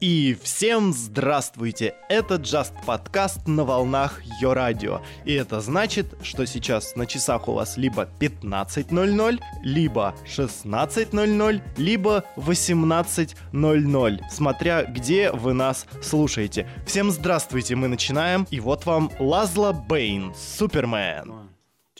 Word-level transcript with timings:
И 0.00 0.38
всем 0.40 0.92
здравствуйте! 0.92 1.96
Это 2.08 2.34
Just 2.36 2.72
подкаст 2.86 3.48
на 3.48 3.64
волнах 3.64 4.22
Йо 4.40 4.54
Радио. 4.54 5.02
И 5.24 5.34
это 5.34 5.60
значит, 5.60 6.14
что 6.22 6.46
сейчас 6.46 6.94
на 6.94 7.04
часах 7.04 7.48
у 7.48 7.52
вас 7.54 7.76
либо 7.76 8.08
15.00, 8.20 9.40
либо 9.64 10.14
16.00, 10.24 11.62
либо 11.76 12.24
18.00, 12.36 14.20
смотря 14.30 14.84
где 14.84 15.32
вы 15.32 15.52
нас 15.52 15.84
слушаете. 16.00 16.68
Всем 16.86 17.10
здравствуйте, 17.10 17.74
мы 17.74 17.88
начинаем. 17.88 18.46
И 18.52 18.60
вот 18.60 18.86
вам 18.86 19.10
Лазла 19.18 19.72
Бэйн, 19.72 20.32
Супермен. 20.36 21.28
One, 21.28 21.48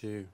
two, 0.01 0.27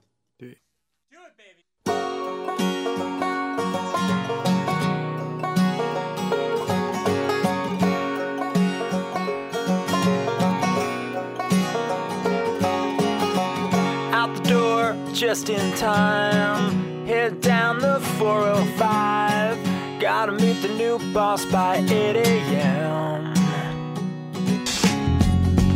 just 15.15 15.49
in 15.49 15.73
time. 15.77 17.05
Head 17.05 17.39
down 17.39 17.79
the 17.79 18.01
405. 18.19 19.57
Gotta 20.01 20.33
meet 20.33 20.61
the 20.61 20.67
new 20.67 20.99
boss 21.13 21.45
by 21.45 21.77
8 21.77 22.17
a.m. 22.17 23.33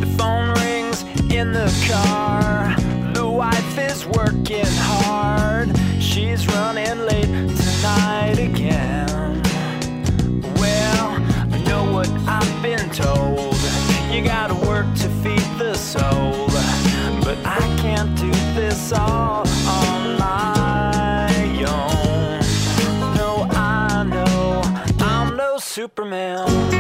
The 0.02 0.08
phone 0.17 0.54
rings 0.56 1.04
in 1.32 1.54
the 1.54 1.72
car. 1.90 2.76
The 3.14 3.26
wife 3.26 3.78
is 3.78 4.06
working 4.08 4.66
hard. 4.67 5.73
She's 6.02 6.45
running 6.48 7.00
late 7.06 7.32
tonight 7.56 8.40
again. 8.40 9.42
Well, 10.56 11.12
I 11.54 11.64
know 11.66 11.90
what 11.94 12.10
I've 12.28 12.62
been 12.62 12.90
told. 12.90 13.56
You 14.12 14.22
gotta 14.22 14.56
work 14.67 14.94
to 14.95 15.08
feed 15.23 15.48
the 15.58 15.76
soul. 15.76 16.48
But 17.23 17.38
I 17.45 17.60
can't 17.78 18.17
do 18.17 18.39
this 18.80 18.94
all 18.94 19.48
on 19.68 20.18
my 20.18 21.66
own. 21.68 22.40
No, 23.16 23.48
I 23.52 24.04
know 24.04 24.62
I'm 25.00 25.36
no 25.36 25.58
Superman. 25.58 26.79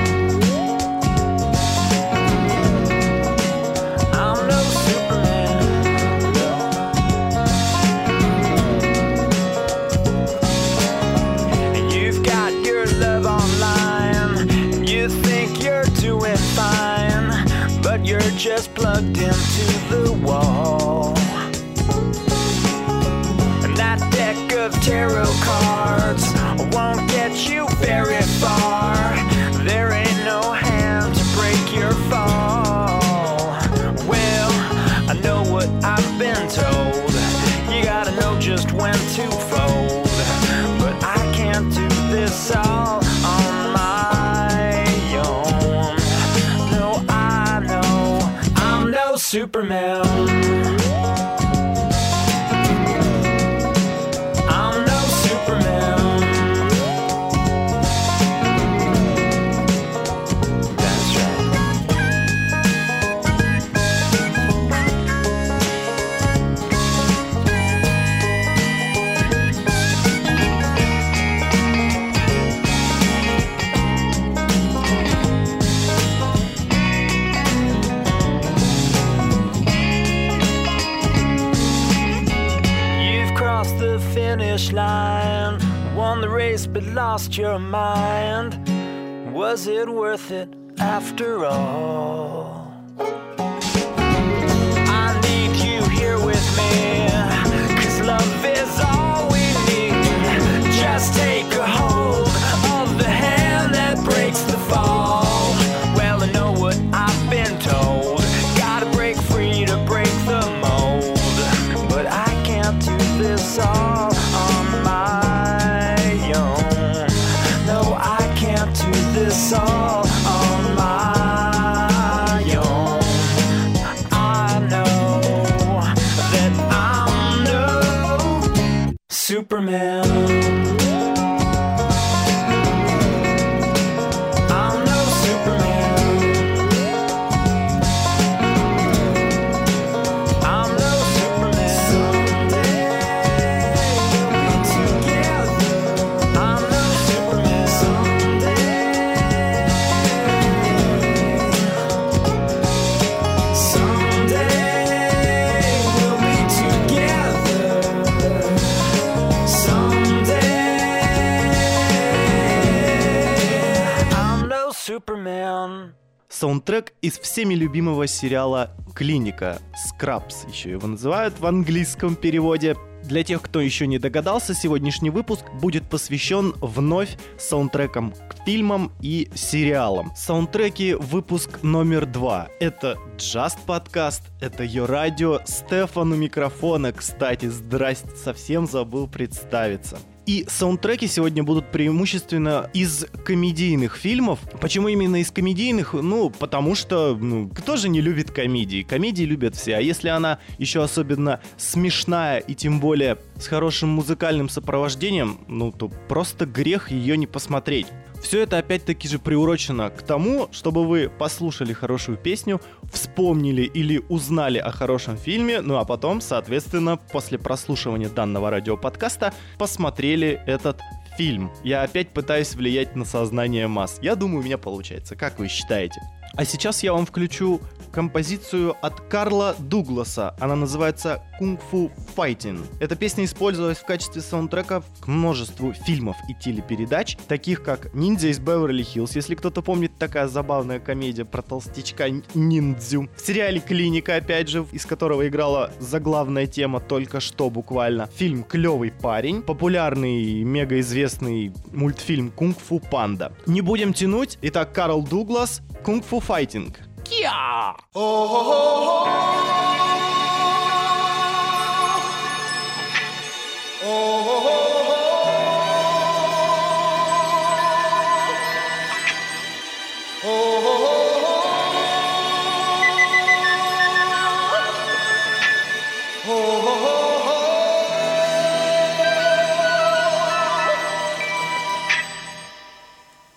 Всеми 167.29 167.53
любимого 167.53 168.07
сериала 168.07 168.71
«Клиника» 168.95 169.59
«Скрабс» 169.75 170.45
еще 170.51 170.71
его 170.71 170.87
называют 170.87 171.39
в 171.39 171.45
английском 171.45 172.15
переводе. 172.15 172.75
Для 173.03 173.23
тех, 173.23 173.43
кто 173.43 173.61
еще 173.61 173.85
не 173.85 173.99
догадался, 173.99 174.55
сегодняшний 174.55 175.11
выпуск 175.11 175.45
будет 175.61 175.87
посвящен 175.87 176.55
вновь 176.59 177.17
саундтрекам 177.37 178.13
к 178.13 178.43
фильмам 178.45 178.91
и 178.99 179.29
сериалам. 179.35 180.11
Саундтреки 180.15 180.95
выпуск 180.95 181.61
номер 181.61 182.07
два. 182.07 182.49
Это 182.59 182.97
Just 183.17 183.59
подкаст, 183.67 184.23
это 184.41 184.63
ее 184.63 184.85
радио, 184.85 185.39
Стефану 185.45 186.15
микрофона, 186.15 186.91
кстати, 186.91 187.45
здрасте, 187.45 188.09
совсем 188.15 188.65
забыл 188.65 189.07
представиться. 189.07 189.99
И 190.29 190.45
саундтреки 190.47 191.07
сегодня 191.07 191.41
будут 191.41 191.71
преимущественно 191.71 192.69
из 192.71 193.07
комедийных 193.25 193.95
фильмов. 193.95 194.37
Почему 194.61 194.87
именно 194.87 195.21
из 195.21 195.31
комедийных? 195.31 195.93
Ну, 195.93 196.29
потому 196.29 196.75
что, 196.75 197.17
ну, 197.19 197.49
кто 197.49 197.77
же 197.77 197.89
не 197.89 197.99
любит 197.99 198.29
комедии? 198.29 198.83
Комедии 198.83 199.23
любят 199.23 199.55
все. 199.55 199.77
А 199.77 199.81
если 199.81 200.09
она 200.09 200.37
еще 200.59 200.83
особенно 200.83 201.39
смешная 201.57 202.37
и 202.37 202.53
тем 202.53 202.79
более 202.79 203.17
с 203.39 203.47
хорошим 203.47 203.89
музыкальным 203.89 204.49
сопровождением, 204.49 205.39
ну, 205.47 205.71
то 205.71 205.89
просто 206.07 206.45
грех 206.45 206.91
ее 206.91 207.17
не 207.17 207.25
посмотреть. 207.25 207.87
Все 208.21 208.41
это 208.41 208.57
опять-таки 208.57 209.07
же 209.07 209.17
приурочено 209.17 209.89
к 209.89 210.01
тому, 210.01 210.49
чтобы 210.51 210.85
вы 210.85 211.09
послушали 211.09 211.73
хорошую 211.73 212.17
песню, 212.17 212.61
вспомнили 212.91 213.63
или 213.63 214.03
узнали 214.09 214.57
о 214.57 214.71
хорошем 214.71 215.17
фильме, 215.17 215.61
ну 215.61 215.77
а 215.77 215.85
потом, 215.85 216.19
соответственно, 216.21 216.97
после 216.97 217.37
прослушивания 217.37 218.09
данного 218.09 218.49
радиоподкаста 218.49 219.33
посмотрели 219.57 220.18
этот 220.27 220.81
фильм. 221.17 221.51
Я 221.63 221.83
опять 221.83 222.09
пытаюсь 222.09 222.55
влиять 222.55 222.95
на 222.95 223.05
сознание 223.05 223.67
масс. 223.67 223.99
Я 224.01 224.15
думаю, 224.15 224.41
у 224.41 224.43
меня 224.43 224.57
получается. 224.57 225.15
Как 225.15 225.39
вы 225.39 225.47
считаете? 225.47 226.01
А 226.39 226.45
сейчас 226.45 226.83
я 226.83 226.93
вам 226.93 227.05
включу 227.05 227.59
композицию 227.91 228.73
от 228.81 229.01
Карла 229.01 229.57
Дугласа. 229.59 230.37
Она 230.39 230.55
называется 230.55 231.21
«Кунг 231.37 231.59
Фу 231.69 231.91
Файтинг». 232.15 232.61
Эта 232.79 232.95
песня 232.95 233.25
использовалась 233.25 233.79
в 233.79 233.85
качестве 233.85 234.21
саундтрека 234.21 234.83
к 235.01 235.07
множеству 235.07 235.73
фильмов 235.73 236.15
и 236.29 236.33
телепередач, 236.33 237.17
таких 237.27 237.61
как 237.61 237.93
«Ниндзя 237.93 238.29
из 238.29 238.39
Беверли-Хиллз», 238.39 239.11
если 239.15 239.35
кто-то 239.35 239.61
помнит, 239.61 239.91
такая 239.97 240.29
забавная 240.29 240.79
комедия 240.79 241.25
про 241.25 241.41
толстячка 241.41 242.07
ниндзю. 242.33 243.09
В 243.17 243.19
сериале 243.19 243.59
«Клиника», 243.59 244.15
опять 244.15 244.47
же, 244.47 244.65
из 244.71 244.85
которого 244.85 245.27
играла 245.27 245.73
заглавная 245.79 246.47
тема 246.47 246.79
только 246.79 247.19
что 247.19 247.49
буквально. 247.49 248.07
Фильм 248.15 248.45
«Клевый 248.45 248.91
парень», 248.91 249.41
популярный, 249.41 250.43
мегаизвестный 250.43 251.51
мультфильм 251.73 252.31
«Кунг 252.31 252.57
Фу 252.59 252.79
Панда». 252.79 253.33
Не 253.45 253.59
будем 253.59 253.91
тянуть. 253.91 254.37
Итак, 254.41 254.71
Карл 254.71 255.01
Дуглас, 255.01 255.61
Kung 255.83 256.01
Fu 256.01 256.19
Fighting. 256.19 256.75
Kia! 257.03 257.31
Oh, 257.31 257.73
oh, 257.95 258.53
oh, 258.63 259.29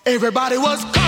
Everybody 0.05 0.57
was. 0.57 1.02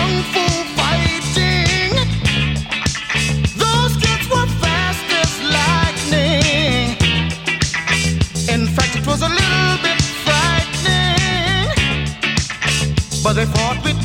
But 13.26 13.34
they 13.38 13.46
fought 13.46 13.84
with 13.84 14.05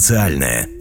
социальное. 0.00 0.73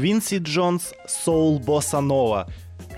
Квинси 0.00 0.38
Джонс 0.38 0.94
Bossa 1.58 2.00
Nova. 2.00 2.46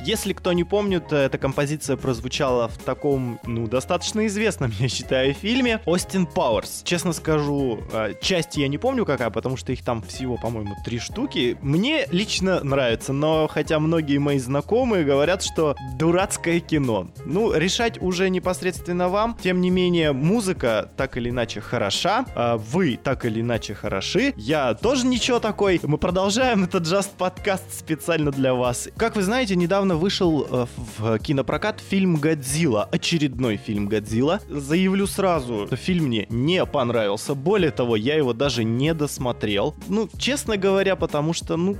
Если 0.04 0.32
кто 0.32 0.52
не 0.52 0.64
помнит, 0.64 1.12
эта 1.12 1.38
композиция 1.38 1.96
прозвучала 1.96 2.66
в 2.66 2.76
таком, 2.78 3.38
ну, 3.46 3.68
достаточно 3.68 4.26
известном, 4.26 4.72
я 4.80 4.88
считаю, 4.88 5.32
фильме 5.32 5.80
«Остин 5.86 6.26
Пауэрс». 6.26 6.82
Честно 6.82 7.12
скажу, 7.12 7.78
э, 7.92 8.14
части 8.20 8.58
я 8.58 8.66
не 8.66 8.78
помню 8.78 9.06
какая, 9.06 9.30
потому 9.30 9.56
что 9.56 9.70
их 9.70 9.84
там 9.84 10.02
всего, 10.02 10.36
по-моему, 10.36 10.74
три 10.84 10.98
штуки. 10.98 11.56
Мне 11.62 12.06
лично 12.10 12.64
нравится, 12.64 13.12
но 13.12 13.46
хотя 13.46 13.78
многие 13.78 14.18
мои 14.18 14.40
знакомые 14.40 15.04
говорят, 15.04 15.44
что 15.44 15.76
дурацкое 15.96 16.58
кино. 16.58 17.12
Ну, 17.24 17.54
решать 17.54 18.02
уже 18.02 18.28
непосредственно 18.28 19.08
вам. 19.08 19.36
Тем 19.40 19.60
не 19.60 19.70
менее, 19.70 20.10
музыка 20.10 20.90
так 20.96 21.16
или 21.16 21.30
иначе 21.30 21.60
хороша, 21.60 22.26
а 22.34 22.56
вы 22.56 22.98
так 23.00 23.24
или 23.24 23.40
иначе 23.40 23.74
хороши. 23.74 24.34
Я 24.36 24.74
тоже 24.74 25.06
ничего 25.06 25.38
такой. 25.38 25.80
Мы 25.84 25.96
продолжаем 25.96 26.64
этот 26.64 26.82
Just 26.82 27.10
подкаст 27.16 27.72
специально 27.72 28.32
для 28.32 28.52
вас. 28.54 28.88
Как 28.96 29.14
вы 29.14 29.22
знаете, 29.22 29.54
недавно 29.54 29.91
вышел 29.94 30.46
э, 30.48 30.66
в 30.98 31.18
кинопрокат 31.18 31.80
фильм 31.80 32.16
«Годзилла». 32.16 32.88
Очередной 32.90 33.56
фильм 33.56 33.88
«Годзилла». 33.88 34.40
Заявлю 34.48 35.06
сразу, 35.06 35.68
фильм 35.72 36.06
мне 36.06 36.26
не 36.30 36.64
понравился. 36.66 37.34
Более 37.34 37.70
того, 37.70 37.96
я 37.96 38.16
его 38.16 38.32
даже 38.32 38.64
не 38.64 38.94
досмотрел. 38.94 39.74
Ну, 39.88 40.08
честно 40.18 40.56
говоря, 40.56 40.96
потому 40.96 41.32
что, 41.32 41.56
ну, 41.56 41.76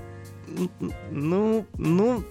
ну, 1.10 1.66
ну, 1.74 2.24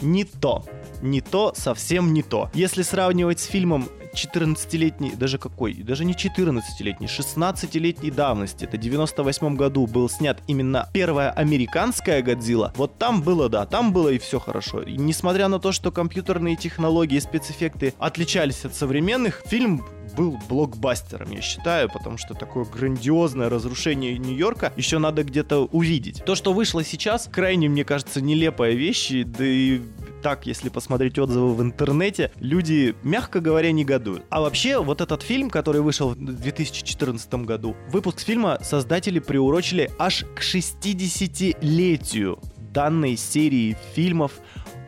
не 0.00 0.24
то. 0.24 0.64
Не 1.02 1.20
то, 1.20 1.52
совсем 1.56 2.12
не 2.12 2.22
то. 2.22 2.50
Если 2.54 2.82
сравнивать 2.82 3.40
с 3.40 3.44
фильмом 3.44 3.88
14-летний, 4.14 5.12
даже 5.12 5.38
какой, 5.38 5.74
даже 5.74 6.04
не 6.04 6.14
14-летний, 6.14 7.06
16-летней 7.06 8.10
давности, 8.10 8.64
это 8.64 8.76
в 8.76 8.80
98 8.80 9.56
году 9.56 9.86
был 9.86 10.08
снят 10.08 10.40
именно 10.46 10.88
первая 10.92 11.30
американская 11.30 12.22
Годзилла, 12.22 12.72
вот 12.76 12.98
там 12.98 13.22
было, 13.22 13.48
да, 13.48 13.66
там 13.66 13.92
было 13.92 14.08
и 14.08 14.18
все 14.18 14.38
хорошо. 14.38 14.82
И 14.82 14.96
несмотря 14.96 15.48
на 15.48 15.58
то, 15.58 15.72
что 15.72 15.90
компьютерные 15.90 16.56
технологии 16.56 17.16
и 17.16 17.20
спецэффекты 17.20 17.94
отличались 17.98 18.64
от 18.64 18.74
современных, 18.74 19.42
фильм 19.46 19.84
был 20.16 20.38
блокбастером, 20.48 21.30
я 21.30 21.40
считаю, 21.40 21.88
потому 21.88 22.18
что 22.18 22.34
такое 22.34 22.64
грандиозное 22.64 23.48
разрушение 23.48 24.18
Нью-Йорка 24.18 24.72
еще 24.76 24.98
надо 24.98 25.22
где-то 25.22 25.66
увидеть. 25.66 26.24
То, 26.24 26.34
что 26.34 26.52
вышло 26.52 26.82
сейчас, 26.82 27.28
крайне, 27.30 27.68
мне 27.68 27.84
кажется, 27.84 28.20
нелепая 28.20 28.72
вещь, 28.72 29.12
да 29.24 29.44
и 29.44 29.80
так, 30.22 30.46
если 30.46 30.68
посмотреть 30.68 31.18
отзывы 31.18 31.54
в 31.54 31.62
интернете, 31.62 32.32
люди, 32.40 32.94
мягко 33.02 33.40
говоря, 33.40 33.70
негодуют. 33.72 33.97
А 34.30 34.40
вообще, 34.40 34.82
вот 34.82 35.00
этот 35.00 35.22
фильм, 35.22 35.50
который 35.50 35.80
вышел 35.80 36.10
в 36.10 36.16
2014 36.16 37.34
году, 37.34 37.76
выпуск 37.90 38.20
фильма 38.20 38.58
создатели 38.62 39.18
приурочили 39.18 39.90
аж 39.98 40.24
к 40.34 40.40
60-летию 40.40 42.38
данной 42.72 43.16
серии 43.16 43.76
фильмов 43.94 44.32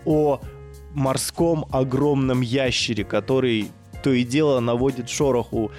о 0.04 0.40
морском 0.94 1.66
огромном 1.72 2.40
ящере, 2.40 3.04
который 3.04 3.70
то 4.02 4.10
и 4.12 4.24
дело 4.24 4.60
наводит 4.60 5.08
шороху 5.08 5.70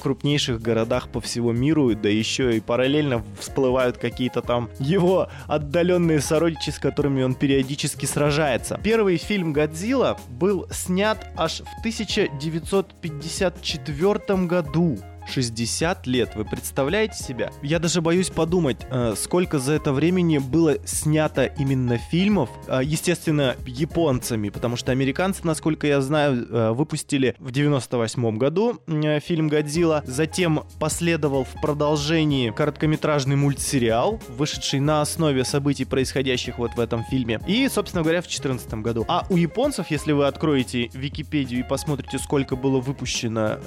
крупнейших 0.00 0.60
городах 0.60 1.08
по 1.08 1.20
всему 1.20 1.52
миру, 1.52 1.94
да 1.94 2.08
еще 2.08 2.56
и 2.56 2.60
параллельно 2.60 3.22
всплывают 3.38 3.98
какие-то 3.98 4.42
там 4.42 4.68
его 4.78 5.28
отдаленные 5.46 6.20
сородичи, 6.20 6.70
с 6.70 6.78
которыми 6.78 7.22
он 7.22 7.34
периодически 7.34 8.06
сражается. 8.06 8.80
Первый 8.82 9.18
фильм 9.18 9.52
«Годзилла» 9.52 10.18
был 10.28 10.66
снят 10.70 11.28
аж 11.36 11.60
в 11.60 11.78
1954 11.80 14.46
году. 14.46 14.98
60 15.28 16.06
лет, 16.06 16.32
вы 16.34 16.44
представляете 16.44 17.22
себя? 17.22 17.50
Я 17.62 17.78
даже 17.78 18.00
боюсь 18.00 18.30
подумать, 18.30 18.78
э, 18.90 19.14
сколько 19.16 19.58
за 19.58 19.74
это 19.74 19.92
времени 19.92 20.38
было 20.38 20.76
снято 20.84 21.44
именно 21.44 21.98
фильмов, 21.98 22.50
э, 22.66 22.80
естественно, 22.82 23.56
японцами, 23.66 24.48
потому 24.48 24.76
что 24.76 24.92
американцы, 24.92 25.40
насколько 25.44 25.86
я 25.86 26.00
знаю, 26.00 26.46
э, 26.48 26.70
выпустили 26.72 27.34
в 27.38 27.50
98 27.50 28.38
году 28.38 28.80
фильм 29.22 29.48
«Годзилла», 29.48 30.02
затем 30.06 30.64
последовал 30.78 31.44
в 31.44 31.60
продолжении 31.60 32.50
короткометражный 32.50 33.36
мультсериал, 33.36 34.20
вышедший 34.28 34.80
на 34.80 35.00
основе 35.00 35.44
событий, 35.44 35.84
происходящих 35.84 36.58
вот 36.58 36.72
в 36.74 36.80
этом 36.80 37.04
фильме, 37.04 37.40
и, 37.46 37.68
собственно 37.68 38.02
говоря, 38.02 38.20
в 38.20 38.24
2014 38.24 38.74
году. 38.82 39.04
А 39.08 39.26
у 39.28 39.36
японцев, 39.36 39.90
если 39.90 40.12
вы 40.12 40.26
откроете 40.26 40.90
Википедию 40.92 41.60
и 41.60 41.62
посмотрите, 41.62 42.18
сколько 42.18 42.56
было 42.56 42.80
выпущено 42.80 43.58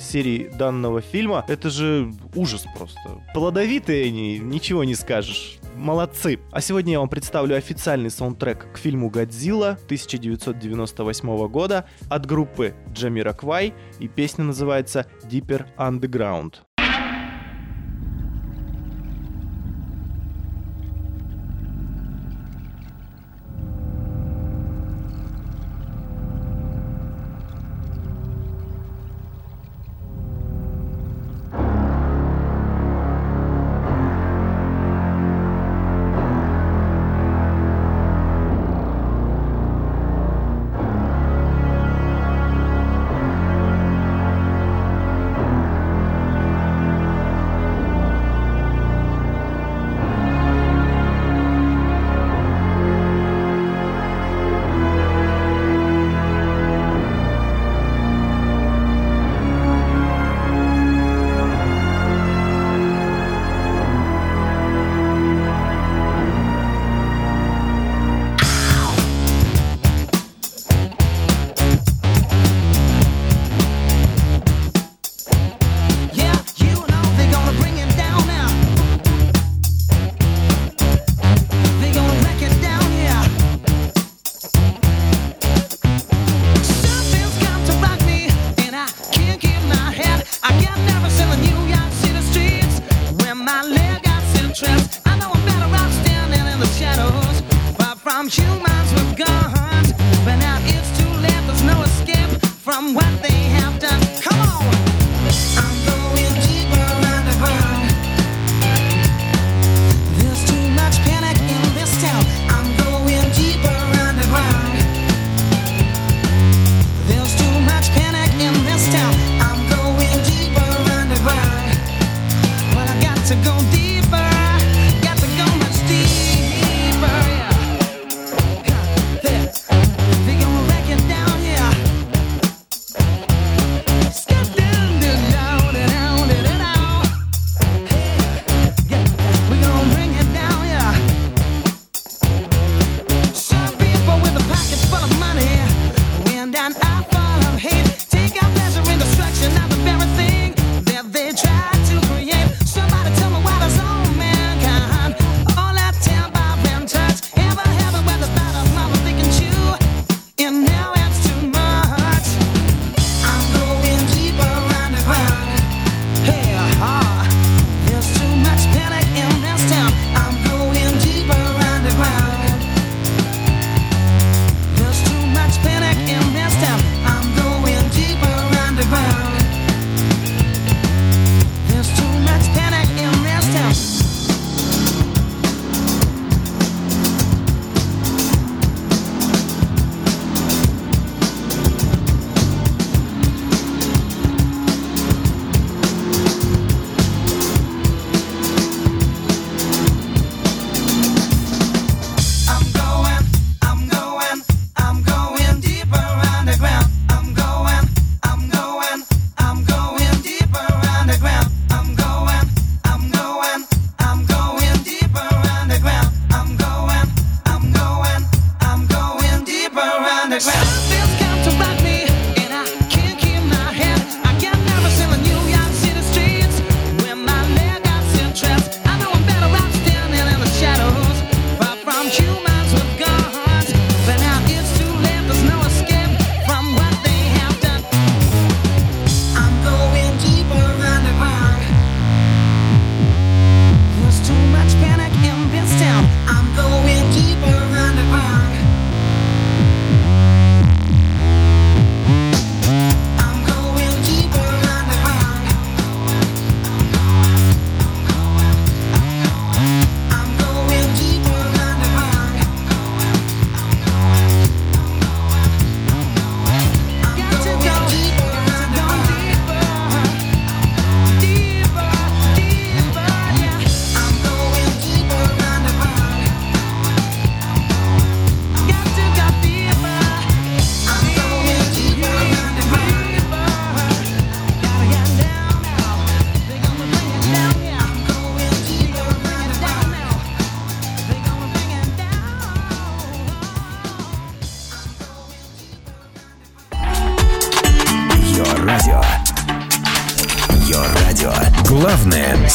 серий 0.00 0.48
данного 0.58 0.87
фильма, 1.00 1.44
это 1.48 1.70
же 1.70 2.12
ужас 2.34 2.66
просто. 2.76 3.22
Плодовитые 3.34 4.06
они, 4.06 4.38
ничего 4.38 4.84
не 4.84 4.94
скажешь. 4.94 5.58
Молодцы. 5.74 6.40
А 6.50 6.60
сегодня 6.60 6.92
я 6.92 7.00
вам 7.00 7.08
представлю 7.08 7.56
официальный 7.56 8.10
саундтрек 8.10 8.72
к 8.72 8.78
фильму 8.78 9.10
«Годзилла» 9.10 9.78
1998 9.84 11.48
года 11.48 11.86
от 12.08 12.26
группы 12.26 12.74
Джамироквай, 12.92 13.74
и 14.00 14.08
песня 14.08 14.44
называется 14.44 15.06
«Deeper 15.24 15.66
Underground». 15.76 16.67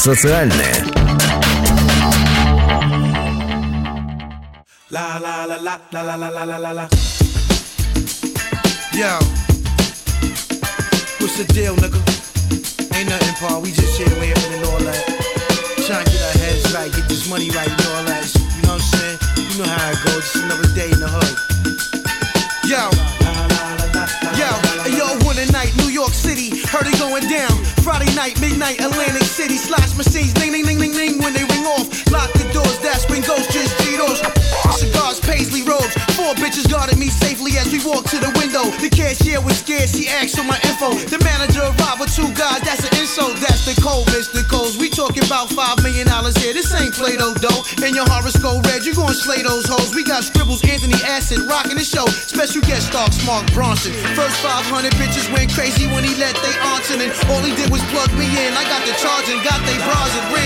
социальное. 0.02 0.84
La 4.90 5.18
la 5.18 5.44
la 5.44 5.56
la 5.56 5.78
la 5.92 6.02
la 6.02 6.16
la 6.16 6.28
la 6.28 6.44
la 6.44 6.58
la 6.58 6.72
la. 6.72 6.88
Yo. 8.92 9.18
What's 11.20 11.36
the 11.36 11.44
deal, 11.52 11.76
nigga? 11.76 12.00
Ain't 12.96 13.08
nothing, 13.08 13.34
Paul. 13.40 13.60
We 13.62 13.70
just 13.72 13.98
here 13.98 14.08
laughing 14.08 14.54
and 14.54 14.64
all 14.66 14.80
that. 14.80 15.04
Trying 15.86 16.04
to 16.04 16.10
get 16.10 16.22
our 16.22 16.38
heads 16.42 16.74
right, 16.74 16.90
get 16.92 17.08
this 17.08 17.28
money 17.28 17.50
right 17.50 17.68
and 17.68 17.86
all 17.94 18.04
that. 18.04 18.24
You 18.34 18.62
know 18.62 18.74
what 18.74 18.82
I'm 18.82 18.98
saying? 18.98 19.18
You 19.36 19.58
know 19.58 19.68
how 19.68 19.90
it 19.90 20.01
night, 28.23 28.39
midnight, 28.39 28.79
Atlantic 28.79 29.23
City, 29.23 29.57
slash 29.57 29.97
machines, 29.97 30.31
ding, 30.33 30.53
ding, 30.53 30.63
ding, 30.63 30.79
ding, 30.79 30.93
ding, 30.93 31.17
when 31.19 31.33
they 31.33 31.43
ring 31.43 31.65
off. 31.75 31.87
Lock 32.09 32.31
the 32.33 32.47
doors, 32.53 32.79
that's 32.79 33.03
when 33.09 33.21
ghosts 33.21 33.51
just 33.51 33.77
G-Dos. 33.83 34.19
Cigars, 34.79 35.19
paisley 35.19 35.61
robes, 35.63 35.93
four 36.15 36.33
bitches 36.35 36.69
guarded 36.71 36.97
me 36.97 37.09
safely 37.09 37.51
as 37.57 37.69
we 37.71 37.83
walked 37.83 38.07
to 38.11 38.19
the 38.19 38.31
window. 38.39 38.42
The 38.53 38.85
cashier 38.93 39.41
was 39.41 39.65
scared, 39.65 39.89
she 39.89 40.05
asked 40.05 40.37
for 40.37 40.45
my 40.45 40.61
info. 40.69 40.93
The 41.09 41.17
manager 41.25 41.65
arrived 41.73 41.97
with 41.97 42.13
two 42.13 42.29
guys, 42.37 42.61
that's 42.61 42.85
an 42.85 42.93
insult, 43.01 43.33
that's 43.41 43.65
the 43.65 43.73
cold, 43.81 44.05
Mr. 44.13 44.45
Coles. 44.45 44.77
We 44.77 44.93
talking 44.93 45.25
about 45.25 45.49
five 45.49 45.81
million 45.81 46.05
dollars 46.05 46.37
here, 46.37 46.53
this 46.53 46.69
ain't 46.69 46.93
Play-Doh 46.93 47.33
dough. 47.41 47.65
And 47.81 47.97
your 47.97 48.05
horoscope 48.05 48.61
red, 48.69 48.85
you 48.85 48.93
gon' 48.93 49.09
slay 49.17 49.41
those 49.41 49.65
hoes. 49.65 49.97
We 49.97 50.05
got 50.05 50.21
scribbles, 50.21 50.61
Anthony 50.69 51.01
Acid, 51.01 51.49
rocking 51.49 51.81
the 51.81 51.87
show. 51.87 52.05
Special 52.29 52.61
guest 52.61 52.93
stars, 52.93 53.17
Mark 53.25 53.49
Bronson. 53.57 53.89
First 54.13 54.37
500 54.45 54.93
bitches 55.01 55.25
went 55.33 55.49
crazy 55.49 55.89
when 55.89 56.05
he 56.05 56.13
let 56.21 56.37
they 56.45 56.53
aunts 56.69 56.93
and 56.93 57.01
all 57.33 57.41
he 57.41 57.57
did 57.57 57.73
was 57.73 57.81
plug 57.89 58.13
me 58.13 58.29
in. 58.29 58.53
I 58.53 58.69
got 58.69 58.85
the 58.85 58.93
charge 59.01 59.33
and 59.33 59.41
got 59.41 59.65
they 59.65 59.81
bras 59.81 60.13
and 60.13 60.29
ran 60.29 60.42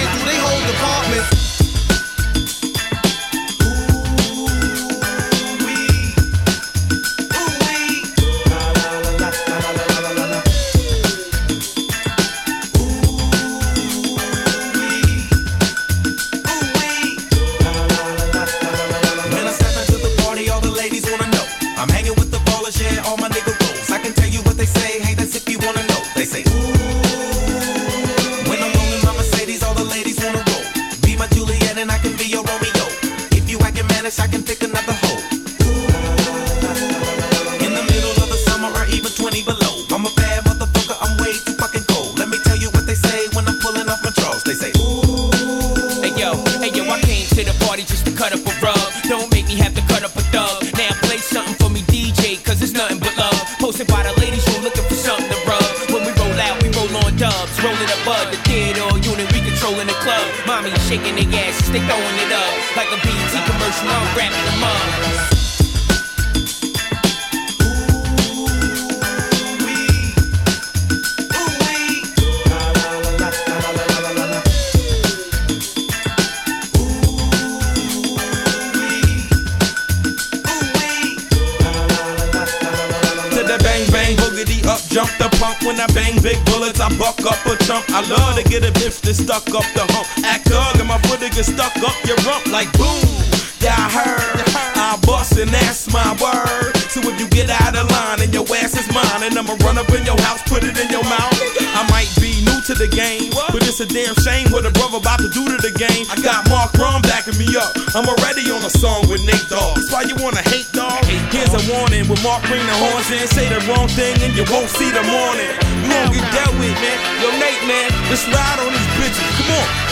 put 100.50 100.64
it 100.64 100.76
in 100.76 100.90
your 100.92 101.04
mouth. 101.08 101.40
I 101.72 101.88
might 101.88 102.12
be 102.20 102.44
new 102.44 102.60
to 102.68 102.74
the 102.76 102.88
game 102.88 103.32
but 103.54 103.64
it's 103.64 103.80
a 103.80 103.86
damn 103.86 104.16
shame 104.26 104.52
what 104.52 104.66
a 104.66 104.72
brother 104.72 104.98
about 104.98 105.20
to 105.20 105.30
do 105.30 105.46
to 105.48 105.58
the 105.62 105.72
game. 105.72 106.04
I 106.12 106.20
got 106.20 106.50
Mark 106.50 106.74
Ron 106.76 107.02
backing 107.02 107.38
me 107.38 107.48
up. 107.56 107.72
I'm 107.96 108.08
already 108.08 108.50
on 108.52 108.60
a 108.66 108.70
song 108.70 109.08
with 109.08 109.24
Nate 109.24 109.48
Dogg. 109.48 109.76
That's 109.76 109.92
why 109.92 110.04
you 110.04 110.16
wanna 110.20 110.44
hate 110.52 110.68
dog 110.74 111.06
here's 111.32 111.54
a 111.54 111.64
warning 111.72 112.08
with 112.10 112.22
Mark 112.24 112.44
bring 112.50 112.64
the 112.66 112.78
horns 112.82 113.08
in. 113.12 113.24
Say 113.28 113.48
the 113.48 113.62
wrong 113.72 113.88
thing 113.88 114.20
and 114.26 114.36
you 114.36 114.44
won't 114.52 114.70
see 114.70 114.92
the 114.92 115.04
morning. 115.08 115.52
You 115.84 115.90
won't 115.96 116.12
get 116.12 116.26
dealt 116.36 116.56
with 116.60 116.76
man. 116.82 116.98
Yo 117.24 117.30
Nate 117.40 117.64
man 117.64 117.88
let's 118.12 118.28
ride 118.28 118.60
on 118.60 118.72
these 118.74 118.92
bitches. 119.00 119.32
Come 119.40 119.52
on 119.64 119.87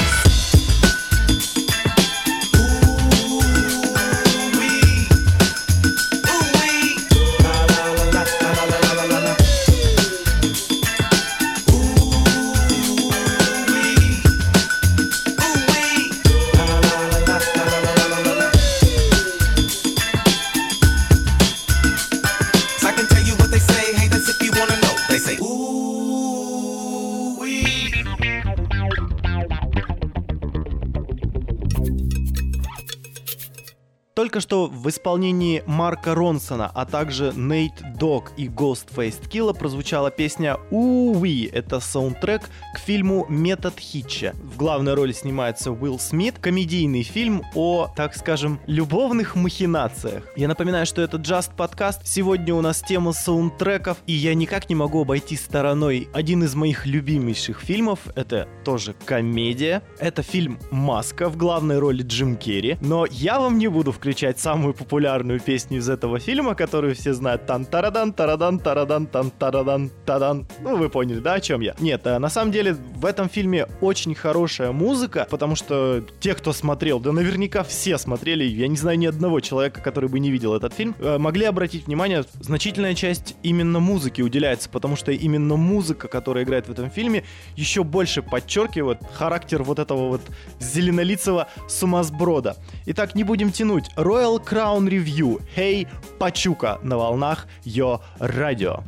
Только 34.36 34.48
что 34.50 34.65
в 34.65 34.89
исполнении 34.89 35.63
Марка 35.65 36.13
Ронсона, 36.13 36.69
а 36.76 36.86
также 36.86 37.32
Нейт 37.34 37.71
Дог 37.98 38.34
и 38.36 38.50
Ghostface 38.50 39.30
Killa 39.30 39.58
прозвучала 39.58 40.12
песня 40.12 40.58
«Уи». 40.71 41.45
Это 41.45 41.80
саундтрек 41.80 42.50
к 42.76 42.80
фильму 42.80 43.26
«Метод 43.30 43.80
Хитча». 43.80 44.36
В 44.43 44.58
главной 44.58 44.93
роли 44.93 45.13
снимается 45.13 45.71
Уилл 45.71 46.00
Смит. 46.00 46.38
Комедийный 46.38 47.04
фильм 47.04 47.43
о, 47.54 47.88
так 47.95 48.13
скажем, 48.13 48.60
любовных 48.67 49.38
махинациях. 49.38 50.26
Я 50.36 50.50
напоминаю, 50.50 50.86
что 50.86 51.02
это 51.02 51.15
Just 51.15 51.56
подкаст. 51.56 52.06
Сегодня 52.06 52.54
у 52.56 52.60
нас 52.60 52.82
тема 52.82 53.13
саундтреков, 53.13 54.00
и 54.06 54.12
я 54.12 54.34
никак 54.34 54.67
не 54.67 54.76
могу 54.76 55.04
обойти 55.04 55.38
стороной 55.38 56.10
один 56.12 56.43
из 56.43 56.56
моих 56.56 56.86
любимейших 56.86 57.62
фильмов. 57.62 58.00
Это 58.15 58.50
тоже 58.65 58.95
комедия. 59.06 59.82
Это 59.98 60.24
фильм 60.24 60.60
«Маска» 60.71 61.30
в 61.30 61.38
главной 61.38 61.80
роли 61.80 62.04
Джим 62.04 62.36
Керри. 62.36 62.76
Но 62.82 63.06
я 63.06 63.39
вам 63.39 63.58
не 63.58 63.69
буду 63.69 63.93
включать 63.93 64.24
самую 64.33 64.73
популярную 64.73 65.39
песню 65.39 65.79
из 65.79 65.89
этого 65.89 66.19
фильма, 66.19 66.55
которую 66.55 66.95
все 66.95 67.13
знают. 67.13 67.45
тан 67.45 67.65
тарадан 67.65 68.13
тарадан 68.13 68.59
тарадан 68.59 69.07
тан 69.07 69.31
тарадан 69.31 69.91
тадан 70.05 70.47
Ну, 70.61 70.77
вы 70.77 70.89
поняли, 70.89 71.19
да, 71.19 71.33
о 71.33 71.39
чем 71.39 71.61
я? 71.61 71.75
Нет, 71.79 72.05
а 72.07 72.19
на 72.19 72.29
самом 72.29 72.51
деле 72.51 72.73
в 72.73 73.05
этом 73.05 73.29
фильме 73.29 73.67
очень 73.81 74.15
хорошая 74.15 74.71
музыка, 74.71 75.27
потому 75.29 75.55
что 75.55 76.03
те, 76.19 76.33
кто 76.33 76.53
смотрел, 76.53 76.99
да 76.99 77.11
наверняка 77.11 77.63
все 77.63 77.97
смотрели, 77.97 78.43
я 78.43 78.67
не 78.67 78.77
знаю 78.77 78.97
ни 78.97 79.05
одного 79.05 79.39
человека, 79.39 79.81
который 79.81 80.09
бы 80.09 80.19
не 80.19 80.31
видел 80.31 80.55
этот 80.55 80.73
фильм, 80.73 80.95
э, 80.99 81.17
могли 81.17 81.45
обратить 81.45 81.88
внимание, 81.88 82.23
значительная 82.39 82.95
часть 82.95 83.35
именно 83.43 83.79
музыки 83.79 84.21
уделяется, 84.21 84.69
потому 84.69 84.95
что 84.95 85.11
именно 85.11 85.55
музыка, 85.55 86.07
которая 86.07 86.43
играет 86.43 86.67
в 86.67 86.71
этом 86.71 86.89
фильме, 86.89 87.23
еще 87.55 87.83
больше 87.83 88.21
подчеркивает 88.21 88.99
характер 89.13 89.63
вот 89.63 89.79
этого 89.79 90.09
вот 90.09 90.21
зеленолицего 90.59 91.47
сумасброда. 91.67 92.57
Итак, 92.85 93.15
не 93.15 93.23
будем 93.23 93.51
тянуть. 93.51 93.85
Royal 94.15 94.39
Crown 94.39 94.88
Review. 94.88 95.41
Hey, 95.58 95.88
Пачука 96.17 96.80
на 96.84 96.95
волнах 96.97 97.47
Йо 97.65 97.99
Радио. 98.19 98.80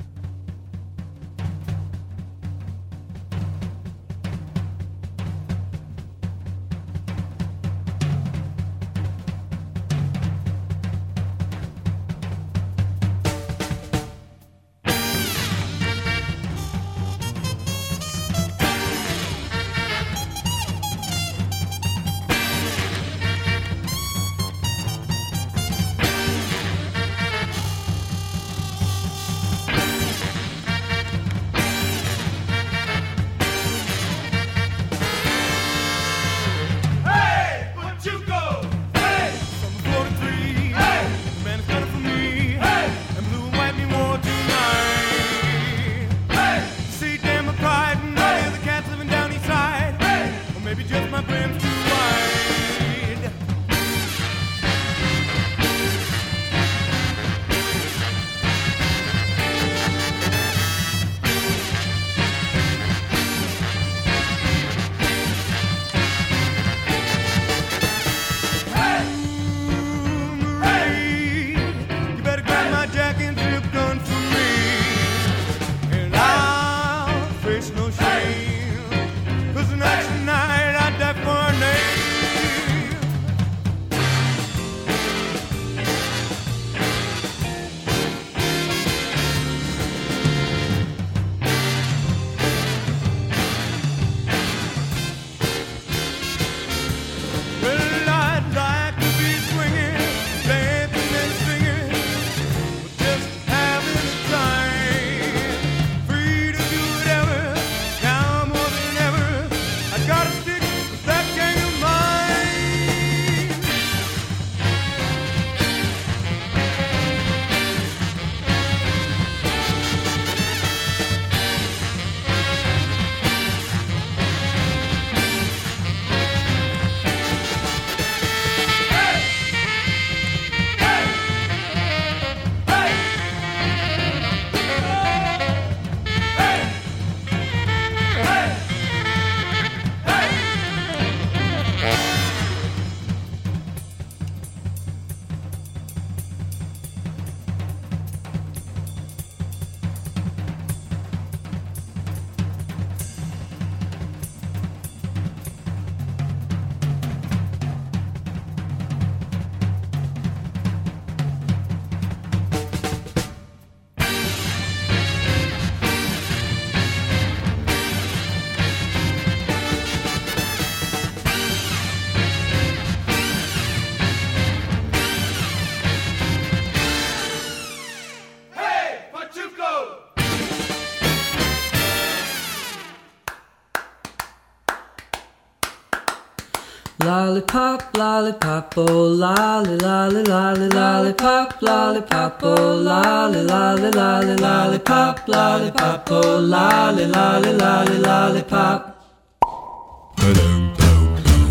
Lollipop, 187.53 187.97
lollipop, 187.97 188.73
oh 188.77 189.07
lolly, 189.07 189.77
lolly, 189.77 190.23
lolly, 190.23 190.67
lollipop, 190.67 191.61
lollipop, 191.61 192.43
oh 192.43 192.75
lolly, 192.75 193.41
lolly, 193.41 193.89
lolly, 193.91 194.35
lollipop, 194.35 195.25
lollipop, 195.29 196.11
oh 196.11 196.39
lolly, 196.39 197.05
lolly, 197.05 197.53
lolly, 197.53 197.99
lollipop. 197.99 199.01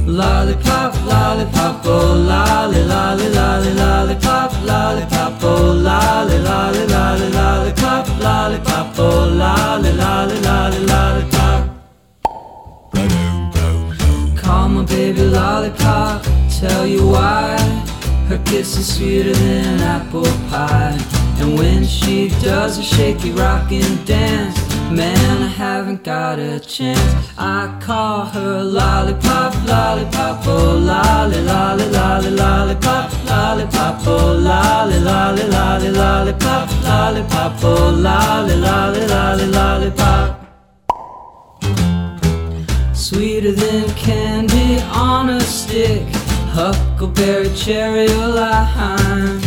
Lollipop, 0.07 0.95
lollipop, 1.07 1.87
oh 1.87 2.15
lolly, 2.29 2.85
lolly, 2.85 3.29
lolly, 3.31 3.73
lollipop, 3.73 4.53
lollipop, 4.65 5.43
oh 5.43 5.73
lolly, 5.73 6.39
lolly, 6.41 6.87
lolly, 6.89 7.31
lollipop, 7.31 8.07
lollipop, 8.21 8.99
oh 8.99 9.29
lolly, 9.33 9.93
lolly, 9.93 10.41
lolly, 10.41 10.79
lollipop. 10.81 11.36
Baby 15.17 15.29
lollipop, 15.29 16.23
tell 16.61 16.87
you 16.87 17.09
why. 17.09 17.57
Her 18.29 18.39
kiss 18.45 18.77
is 18.77 18.97
sweeter 18.97 19.33
than 19.33 19.81
apple 19.81 20.25
pie. 20.51 20.99
And 21.39 21.59
when 21.59 21.85
she 21.85 22.29
does 22.41 22.79
a 22.79 22.83
shaky 22.83 23.31
rockin' 23.31 24.05
dance, 24.05 24.57
man, 24.91 25.43
I 25.43 25.47
haven't 25.47 26.03
got 26.03 26.39
a 26.39 26.59
chance. 26.61 27.31
I 27.39 27.77
call 27.81 28.27
her 28.27 28.63
lollipop, 28.63 29.55
lollipop, 29.67 30.47
oh 30.47 30.77
lolly, 30.79 31.41
lolly, 31.43 31.89
lolly, 31.91 32.31
lollipop, 32.31 33.13
lollipop, 33.27 34.07
oh 34.07 34.33
lolly, 34.33 34.99
lolly, 35.01 35.49
lolly, 35.49 35.91
lollipop, 35.91 36.71
lollipop, 36.85 37.65
oh 37.65 37.91
lolly, 37.91 38.57
lolly, 38.57 39.07
lolly, 39.07 39.47
lollipop. 39.47 40.36
Sweeter 43.09 43.53
than 43.53 43.89
candy 43.95 44.81
on 44.91 45.31
a 45.31 45.41
stick, 45.41 46.03
huckleberry, 46.51 47.55
cherry, 47.55 48.11
or 48.11 48.27
lime. 48.27 49.39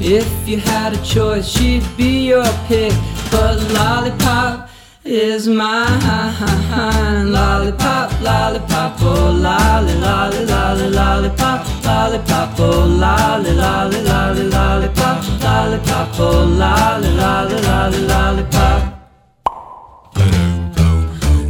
If 0.00 0.26
you 0.48 0.58
had 0.58 0.94
a 0.94 1.02
choice, 1.04 1.46
she'd 1.46 1.84
be 1.96 2.26
your 2.26 2.42
pick. 2.66 2.92
But 3.30 3.62
lollipop 3.72 4.68
is 5.04 5.46
mine. 5.46 7.30
Lollipop, 7.30 8.20
lollipop, 8.20 9.00
oh 9.00 9.30
lolly, 9.30 9.94
lolly, 9.94 10.44
lolly, 10.46 10.90
lollipop, 10.90 11.84
lollipop, 11.84 12.58
oh 12.58 12.84
lolly, 12.84 13.52
lolly, 13.52 14.02
lolly, 14.02 14.42
lollipop, 14.42 15.24
lollipop, 15.40 16.18
oh 16.18 16.44
lolly, 16.44 17.10
lolly, 17.12 17.62
lolly, 17.62 18.00
lollipop. 18.08 18.98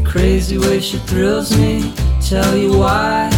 Crazy 0.08 0.56
way 0.56 0.80
she 0.80 0.96
thrills 0.98 1.56
me, 1.58 1.92
tell 2.20 2.56
you 2.56 2.78
why. 2.78 3.30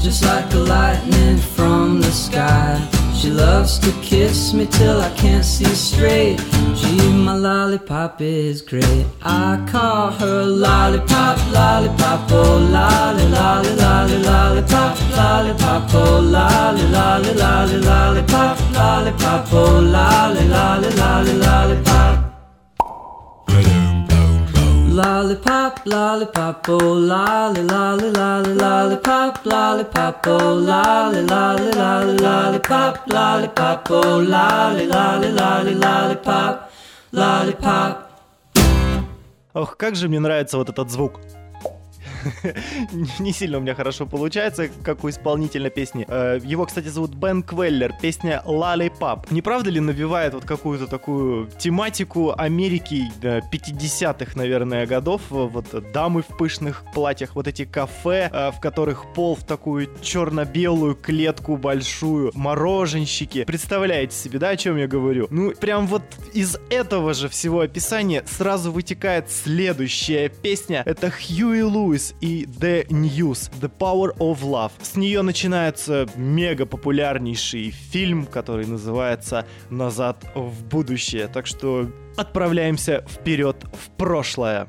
Just 0.00 0.24
like 0.24 0.52
a 0.54 0.56
lightning 0.56 1.36
from 1.36 2.00
the 2.00 2.10
sky. 2.10 2.80
She 3.14 3.30
loves 3.30 3.78
to 3.80 3.92
kiss 4.02 4.52
me 4.52 4.66
till 4.66 5.00
I 5.00 5.10
can't 5.10 5.44
see 5.44 5.66
straight. 5.66 6.38
Gee, 6.74 7.12
my 7.12 7.36
lollipop 7.36 8.20
is 8.20 8.60
great. 8.60 9.06
I 9.22 9.64
call 9.70 10.10
her 10.10 10.42
lollipop, 10.44 11.38
lollipop, 11.52 12.32
oh 12.32 12.58
lolly, 12.58 13.26
lolly, 13.28 13.76
lolly, 13.76 14.18
lollipop, 14.22 14.98
lollipop, 15.16 15.94
oh 15.94 16.20
lolly, 16.20 16.82
lolly, 16.88 17.34
lolly, 17.34 17.78
lollipop, 17.78 18.58
lollipop, 18.72 19.52
oh 19.52 19.80
lolly, 19.80 20.48
lolly, 20.48 20.90
lolly, 20.90 21.34
lollipop. 21.34 22.29
Lollipop, 24.92 25.86
lollipop, 25.86 26.68
oh 26.68 26.94
lolly, 26.94 27.62
lolly, 27.62 28.10
lolly, 28.10 28.54
lollipop, 28.54 29.46
lollipop, 29.46 30.26
oh 30.26 30.54
lolly, 30.54 31.22
lolly, 31.22 31.70
lolly, 31.70 32.16
lollipop, 32.18 33.06
lollipop, 33.06 33.88
oh 33.88 34.18
lolly, 34.18 34.86
lolly, 34.88 35.30
lolly, 35.30 35.74
lollipop, 35.74 36.72
lollipop. 37.12 38.10
Ох, 39.54 39.76
как 39.76 39.94
же 39.94 40.08
мне 40.08 40.18
нравится 40.18 40.56
вот 40.58 40.68
этот 40.68 40.90
звук. 40.90 41.20
Не 43.18 43.32
сильно 43.32 43.58
у 43.58 43.60
меня 43.60 43.74
хорошо 43.74 44.06
получается, 44.06 44.68
как 44.82 45.04
у 45.04 45.10
исполнителя 45.10 45.70
песни. 45.70 46.04
Э, 46.08 46.38
Его, 46.42 46.66
кстати, 46.66 46.88
зовут 46.88 47.14
Бен 47.14 47.42
Квеллер. 47.42 47.94
Песня 48.00 48.42
Lollipop. 48.46 49.26
Не 49.30 49.42
правда 49.42 49.70
ли 49.70 49.80
навевает 49.80 50.34
вот 50.34 50.44
какую-то 50.44 50.86
такую 50.86 51.48
тематику 51.58 52.34
Америки 52.36 53.04
э, 53.22 53.40
50-х, 53.52 54.32
наверное, 54.34 54.86
годов? 54.86 55.22
Вот 55.30 55.92
дамы 55.92 56.22
в 56.22 56.36
пышных 56.36 56.84
платьях, 56.94 57.34
вот 57.34 57.48
эти 57.48 57.64
кафе, 57.64 58.30
э, 58.32 58.50
в 58.50 58.60
которых 58.60 59.12
пол 59.14 59.36
в 59.36 59.44
такую 59.44 59.88
черно-белую 60.02 60.94
клетку 60.94 61.56
большую, 61.56 62.32
мороженщики. 62.34 63.44
Представляете 63.44 64.16
себе, 64.16 64.38
да, 64.38 64.50
о 64.50 64.56
чем 64.56 64.76
я 64.76 64.86
говорю? 64.86 65.26
Ну, 65.30 65.52
прям 65.52 65.86
вот 65.86 66.02
из 66.32 66.56
этого 66.70 67.14
же 67.14 67.28
всего 67.28 67.60
описания 67.60 68.24
сразу 68.26 68.72
вытекает 68.72 69.30
следующая 69.30 70.28
песня. 70.28 70.82
Это 70.86 71.10
Хьюи 71.10 71.62
Луис 71.62 72.09
и 72.20 72.44
The 72.44 72.86
News 72.88 73.50
The 73.60 73.70
Power 73.78 74.16
of 74.18 74.40
Love. 74.42 74.72
С 74.82 74.96
нее 74.96 75.22
начинается 75.22 76.08
мега 76.16 76.66
популярнейший 76.66 77.70
фильм, 77.70 78.26
который 78.26 78.66
называется 78.66 79.46
«Назад 79.70 80.24
в 80.34 80.64
будущее». 80.64 81.28
Так 81.28 81.46
что 81.46 81.90
отправляемся 82.16 83.04
вперед 83.08 83.64
в 83.72 83.90
прошлое. 83.96 84.68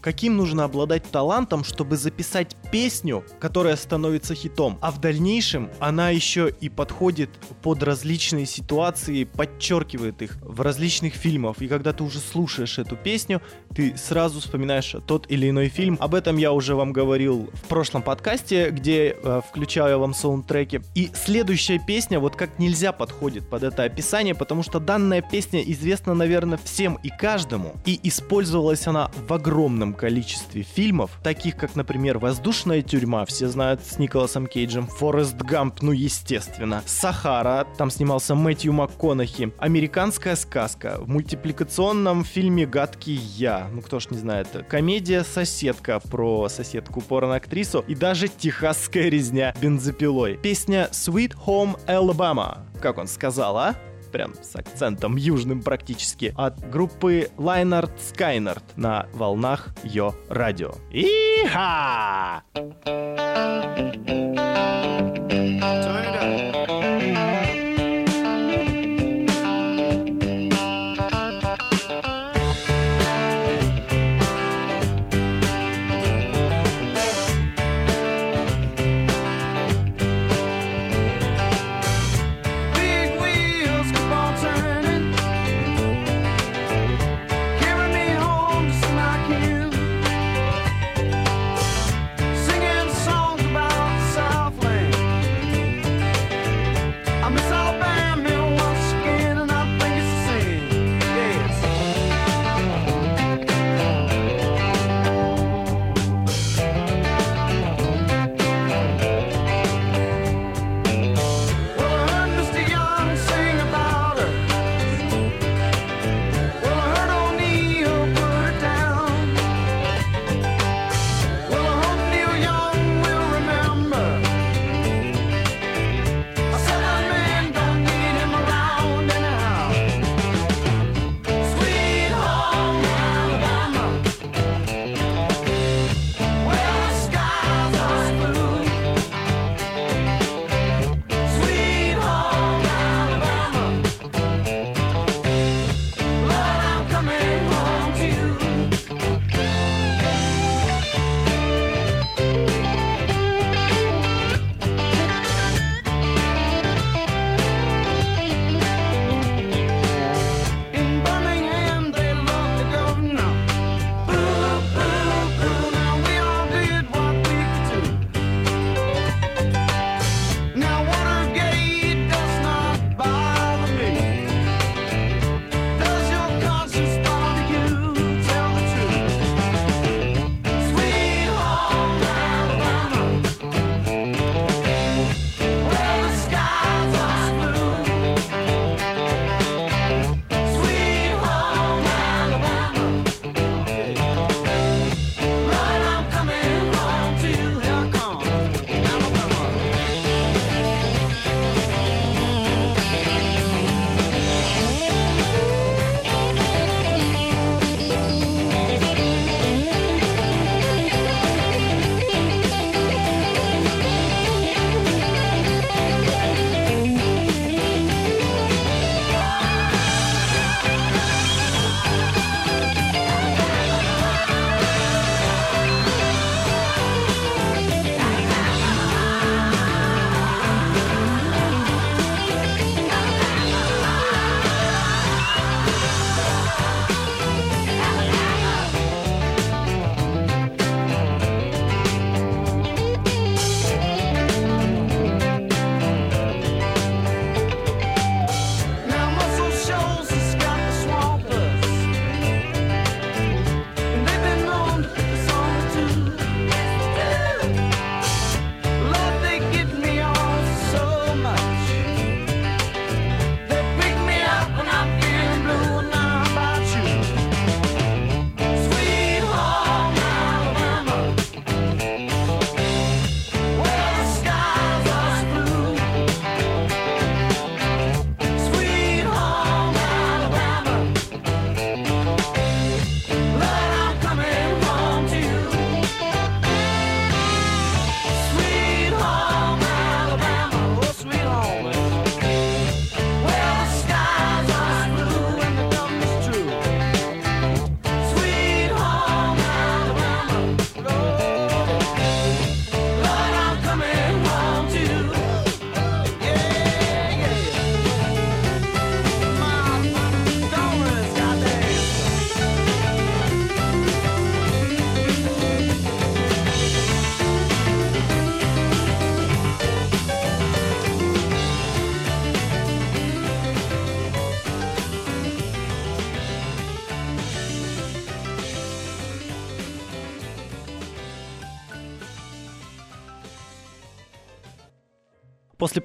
Каким 0.00 0.36
нужно 0.36 0.64
обладать 0.64 1.08
талантом, 1.12 1.62
чтобы 1.62 1.96
записать 1.96 2.56
песню, 2.72 3.22
которая 3.38 3.76
становится 3.76 4.34
хитом, 4.34 4.78
а 4.80 4.90
в 4.90 4.98
дальнейшем 4.98 5.70
она 5.78 6.08
еще 6.08 6.52
и 6.60 6.70
подходит 6.70 7.30
под 7.62 7.82
различные 7.82 8.46
ситуации, 8.46 9.24
подчеркивает 9.24 10.22
их 10.22 10.38
в 10.40 10.60
различных 10.62 11.12
фильмах. 11.14 11.60
И 11.60 11.68
когда 11.68 11.92
ты 11.92 12.02
уже 12.02 12.18
слушаешь 12.18 12.78
эту 12.78 12.96
песню, 12.96 13.42
ты 13.74 13.96
сразу 13.96 14.40
вспоминаешь 14.40 14.96
тот 15.06 15.30
или 15.30 15.50
иной 15.50 15.68
фильм. 15.68 15.98
Об 16.00 16.14
этом 16.14 16.38
я 16.38 16.52
уже 16.52 16.74
вам 16.74 16.92
говорил 16.92 17.50
в 17.52 17.68
прошлом 17.68 18.02
подкасте, 18.02 18.70
где 18.70 19.16
э, 19.22 19.40
включаю 19.46 19.98
вам 19.98 20.14
саундтреки. 20.14 20.80
И 20.94 21.10
следующая 21.14 21.78
песня 21.78 22.20
вот 22.20 22.36
как 22.36 22.58
нельзя 22.58 22.92
подходит 22.92 23.48
под 23.48 23.64
это 23.64 23.82
описание, 23.84 24.34
потому 24.34 24.62
что 24.62 24.80
данная 24.80 25.20
песня 25.20 25.60
известна, 25.62 26.14
наверное, 26.14 26.58
всем 26.64 26.98
и 27.02 27.10
каждому. 27.10 27.74
И 27.84 28.00
использовалась 28.02 28.86
она 28.86 29.10
в 29.28 29.32
огромном 29.32 29.92
количестве 29.92 30.62
фильмов, 30.62 31.10
таких 31.22 31.56
как, 31.56 31.76
например, 31.76 32.18
«Воздушная 32.62 32.82
тюрьма», 32.82 33.24
все 33.24 33.48
знают 33.48 33.80
с 33.84 33.98
Николасом 33.98 34.46
Кейджем, 34.46 34.86
«Форест 34.86 35.34
Гамп», 35.34 35.82
ну, 35.82 35.90
естественно, 35.90 36.84
«Сахара», 36.86 37.66
там 37.76 37.90
снимался 37.90 38.36
Мэтью 38.36 38.72
МакКонахи, 38.72 39.52
«Американская 39.58 40.36
сказка», 40.36 40.98
в 41.00 41.08
мультипликационном 41.08 42.24
фильме 42.24 42.64
«Гадкий 42.64 43.16
я», 43.16 43.66
ну, 43.72 43.80
кто 43.80 43.98
ж 43.98 44.10
не 44.10 44.18
знает, 44.18 44.46
комедия 44.68 45.24
«Соседка» 45.24 45.98
про 45.98 46.48
соседку 46.48 47.00
порно-актрису 47.00 47.84
и 47.88 47.96
даже 47.96 48.28
«Техасская 48.28 49.08
резня 49.08 49.52
бензопилой». 49.60 50.36
Песня 50.36 50.88
«Sweet 50.92 51.34
Home 51.44 51.76
Alabama», 51.88 52.60
как 52.80 52.98
он 52.98 53.08
сказал, 53.08 53.58
а? 53.58 53.74
Прям 54.12 54.34
с 54.42 54.54
акцентом 54.54 55.16
южным 55.16 55.62
практически, 55.62 56.34
от 56.36 56.70
группы 56.70 57.30
Лайнард 57.38 57.90
Скайнард 58.00 58.62
на 58.76 59.08
волнах 59.14 59.74
Йо 59.82 60.14
Радио. 60.28 60.74
Иха! 60.92 62.44
Big 67.02 67.41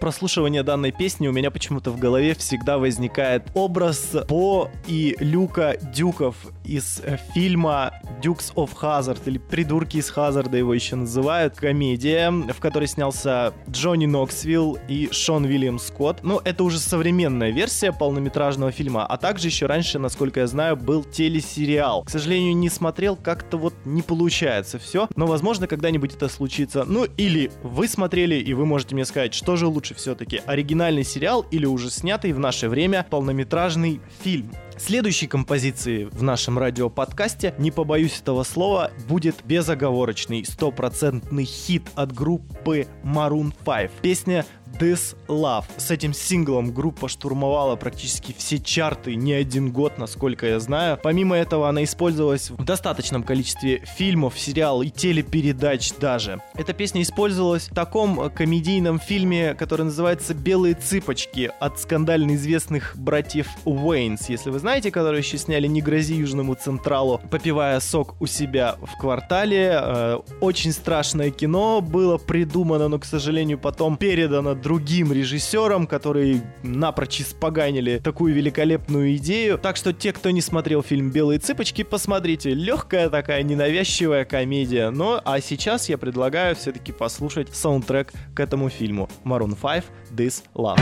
прослушивания 0.07 0.63
данной 0.63 0.93
песни 0.93 1.27
у 1.27 1.33
меня 1.33 1.51
почему-то 1.51 1.91
в 1.91 1.99
голове 1.99 2.33
всегда 2.33 2.77
возникает 2.77 3.43
образ 3.55 4.15
Бо 4.29 4.71
и 4.87 5.17
Люка 5.19 5.75
Дюков 5.93 6.37
из 6.67 7.01
э, 7.03 7.17
фильма 7.33 7.93
Dukes 8.21 8.53
of 8.55 8.71
Hazard 8.81 9.21
или 9.25 9.37
Придурки 9.37 9.97
из 9.97 10.09
Хазарда 10.09 10.57
его 10.57 10.73
еще 10.73 10.95
называют. 10.95 11.55
Комедия, 11.55 12.29
в 12.29 12.59
которой 12.59 12.87
снялся 12.87 13.53
Джонни 13.69 14.05
Ноксвилл 14.05 14.77
и 14.87 15.09
Шон 15.11 15.45
Уильям 15.45 15.79
Скотт. 15.79 16.23
Ну, 16.23 16.41
это 16.43 16.63
уже 16.63 16.79
современная 16.79 17.51
версия 17.51 17.91
полнометражного 17.91 18.71
фильма, 18.71 19.05
а 19.05 19.17
также 19.17 19.47
еще 19.47 19.65
раньше, 19.65 19.99
насколько 19.99 20.41
я 20.41 20.47
знаю, 20.47 20.75
был 20.75 21.03
телесериал. 21.03 22.03
К 22.03 22.09
сожалению, 22.09 22.55
не 22.55 22.69
смотрел, 22.69 23.15
как-то 23.15 23.57
вот 23.57 23.73
не 23.85 24.01
получается 24.01 24.79
все, 24.79 25.07
но 25.15 25.25
возможно 25.25 25.67
когда-нибудь 25.67 26.15
это 26.15 26.27
случится. 26.27 26.83
Ну, 26.83 27.05
или 27.17 27.51
вы 27.63 27.87
смотрели, 27.87 28.35
и 28.35 28.53
вы 28.53 28.65
можете 28.65 28.95
мне 28.95 29.05
сказать, 29.05 29.33
что 29.33 29.55
же 29.55 29.67
лучше 29.67 29.95
все-таки, 29.95 30.41
оригинальный 30.45 31.03
сериал 31.03 31.45
или 31.51 31.65
уже 31.65 31.89
снятый 31.89 32.33
в 32.33 32.39
наше 32.39 32.69
время 32.69 33.05
полнометражный 33.09 34.01
фильм. 34.21 34.51
Следующей 34.77 35.27
композицией 35.27 36.05
в 36.05 36.21
нашем 36.21 36.59
радиоподкасте, 36.59 37.55
не 37.57 37.71
побоюсь 37.71 38.19
этого 38.21 38.43
слова, 38.43 38.91
будет 39.07 39.43
безоговорочный 39.43 40.45
стопроцентный 40.45 41.45
хит 41.45 41.83
от 41.95 42.13
группы 42.13 42.87
Maroon 43.03 43.53
5. 43.65 43.91
Песня 44.01 44.45
This 44.79 45.15
Love. 45.27 45.65
С 45.77 45.89
этим 45.89 46.13
синглом 46.13 46.71
группа 46.71 47.07
штурмовала 47.07 47.75
практически 47.75 48.35
все 48.37 48.59
чарты 48.59 49.15
не 49.15 49.33
один 49.33 49.71
год, 49.71 49.97
насколько 49.97 50.45
я 50.45 50.59
знаю. 50.59 50.99
Помимо 51.01 51.35
этого, 51.35 51.67
она 51.67 51.83
использовалась 51.83 52.51
в 52.51 52.63
достаточном 52.63 53.23
количестве 53.23 53.83
фильмов, 53.97 54.37
сериалов 54.37 54.85
и 54.85 54.91
телепередач 54.91 55.93
даже. 55.93 56.41
Эта 56.53 56.73
песня 56.73 57.01
использовалась 57.01 57.69
в 57.69 57.73
таком 57.73 58.29
комедийном 58.29 58.99
фильме, 58.99 59.55
который 59.55 59.83
называется 59.83 60.33
«Белые 60.33 60.75
цыпочки» 60.75 61.51
от 61.59 61.79
скандально 61.79 62.35
известных 62.35 62.95
братьев 62.95 63.47
Уэйнс, 63.65 64.29
если 64.29 64.49
вы 64.49 64.59
знаете, 64.59 64.91
которые 64.91 65.19
еще 65.19 65.37
сняли 65.37 65.67
«Не 65.67 65.81
грози 65.81 66.13
Южному 66.13 66.53
Централу», 66.53 67.19
попивая 67.31 67.79
сок 67.79 68.15
у 68.21 68.27
себя 68.27 68.75
в 68.81 68.99
квартале. 68.99 69.79
Э, 69.81 70.19
очень 70.41 70.71
страшное 70.71 71.31
кино 71.31 71.81
было 71.81 72.17
придумано, 72.17 72.87
но, 72.87 72.99
к 72.99 73.05
сожалению, 73.05 73.57
потом 73.57 73.97
передано 73.97 74.53
другим 74.67 75.13
режиссерам, 75.13 75.87
которые 75.87 76.41
напрочь 76.61 77.21
испоганили 77.21 77.99
такую 78.03 78.33
великолепную 78.33 79.15
идею. 79.15 79.57
Так 79.57 79.77
что 79.77 79.93
те, 79.93 80.11
кто 80.11 80.29
не 80.29 80.41
смотрел 80.41 80.83
фильм 80.83 81.09
«Белые 81.09 81.39
цыпочки», 81.39 81.83
посмотрите. 81.83 82.49
Легкая 82.53 83.09
такая 83.09 83.43
ненавязчивая 83.43 84.25
комедия. 84.25 84.89
Но 84.89 85.21
а 85.23 85.39
сейчас 85.39 85.87
я 85.87 85.97
предлагаю 85.97 86.53
все-таки 86.57 86.91
послушать 86.91 87.55
саундтрек 87.55 88.11
к 88.35 88.41
этому 88.41 88.67
фильму. 88.67 89.07
Maroon 89.23 89.55
5 89.55 89.85
«This 90.11 90.43
Love». 90.53 90.81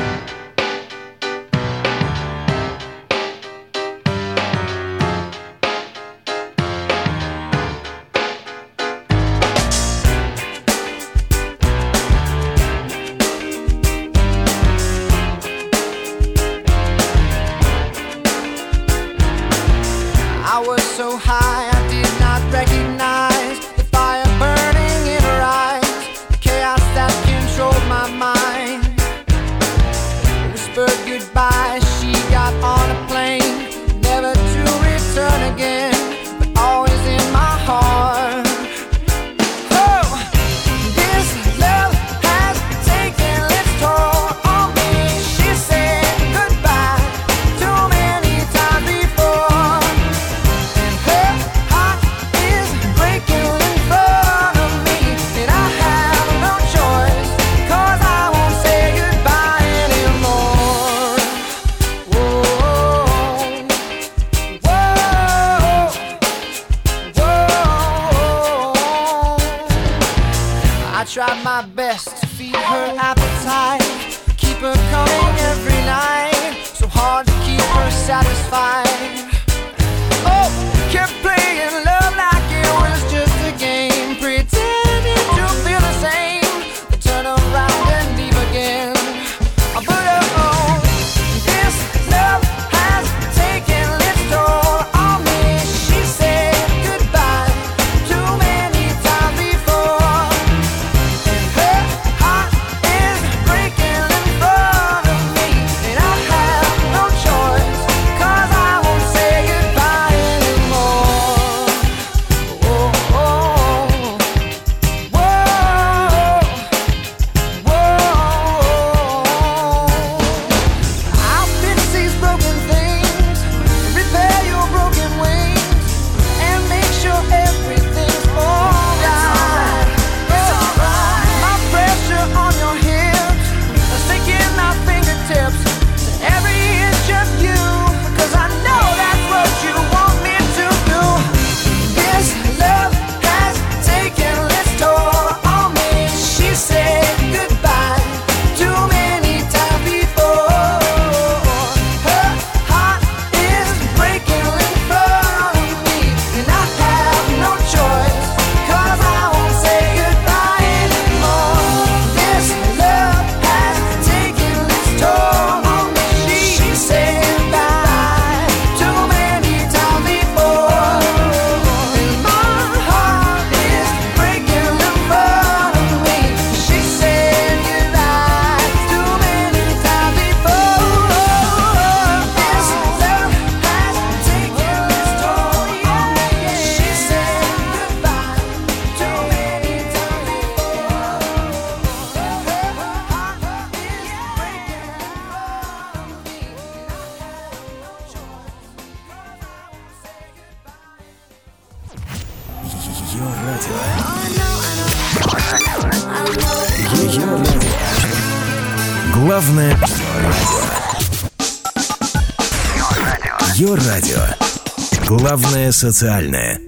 Социальное. 215.91 216.64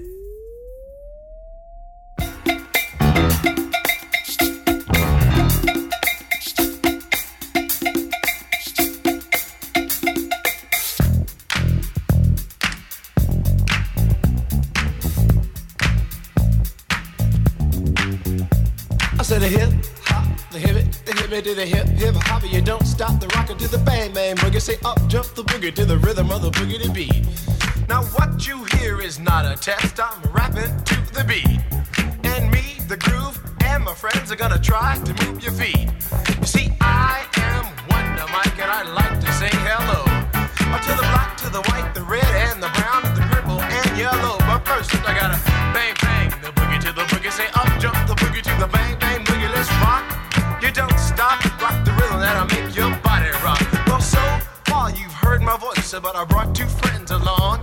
But 56.00 56.16
I 56.16 56.24
brought 56.24 56.54
two 56.54 56.66
friends 56.66 57.10
along. 57.10 57.60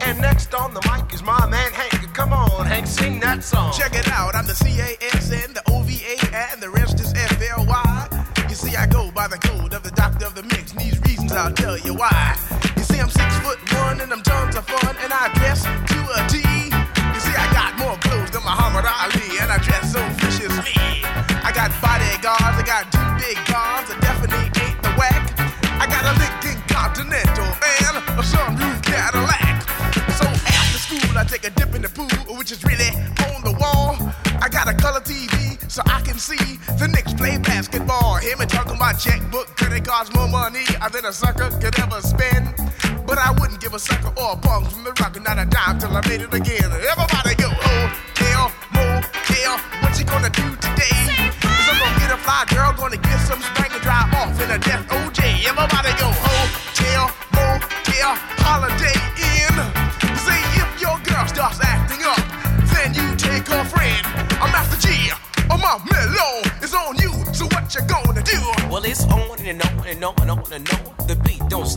And 0.00 0.20
next 0.20 0.54
on 0.54 0.74
the 0.74 0.80
mic 0.90 1.12
is 1.12 1.22
my 1.22 1.46
man 1.46 1.72
Hank. 1.72 2.12
Come 2.14 2.32
on, 2.32 2.66
Hank, 2.66 2.86
sing 2.86 3.20
that 3.20 3.44
song. 3.44 3.72
Check 3.72 3.94
it 3.94 4.08
out, 4.08 4.34
I'm 4.34 4.46
the 4.46 4.54
C-A-S-N, 4.54 5.52
the 5.54 5.62
O-V-A, 5.70 6.34
and 6.34 6.62
the 6.62 6.70
rest 6.70 7.00
is 7.00 7.12
F-L-Y. 7.14 8.26
You 8.48 8.54
see, 8.54 8.76
I 8.76 8.86
go 8.86 9.10
by 9.10 9.28
the 9.28 9.38
code 9.38 9.74
of 9.74 9.82
the 9.82 9.90
doctor 9.90 10.26
of 10.26 10.34
the 10.34 10.42
mix, 10.44 10.72
and 10.72 10.80
these 10.80 11.00
reasons 11.02 11.32
I'll 11.32 11.52
tell 11.52 11.78
you 11.78 11.94
why. 11.94 12.36
A 41.06 41.12
sucker 41.12 41.50
could 41.60 41.78
ever 41.78 42.00
spend. 42.00 42.52
But 43.06 43.18
I 43.18 43.30
wouldn't 43.38 43.60
give 43.60 43.74
a 43.74 43.78
sucker 43.78 44.12
or 44.20 44.32
a 44.32 44.36
punk 44.36 44.68
from 44.70 44.82
the 44.82 44.92
rock, 45.00 45.14
not 45.22 45.38
a 45.38 45.46
dime 45.46 45.78
till 45.78 45.96
I 45.96 46.00
made 46.08 46.20
it 46.20 46.34
again. 46.34 46.75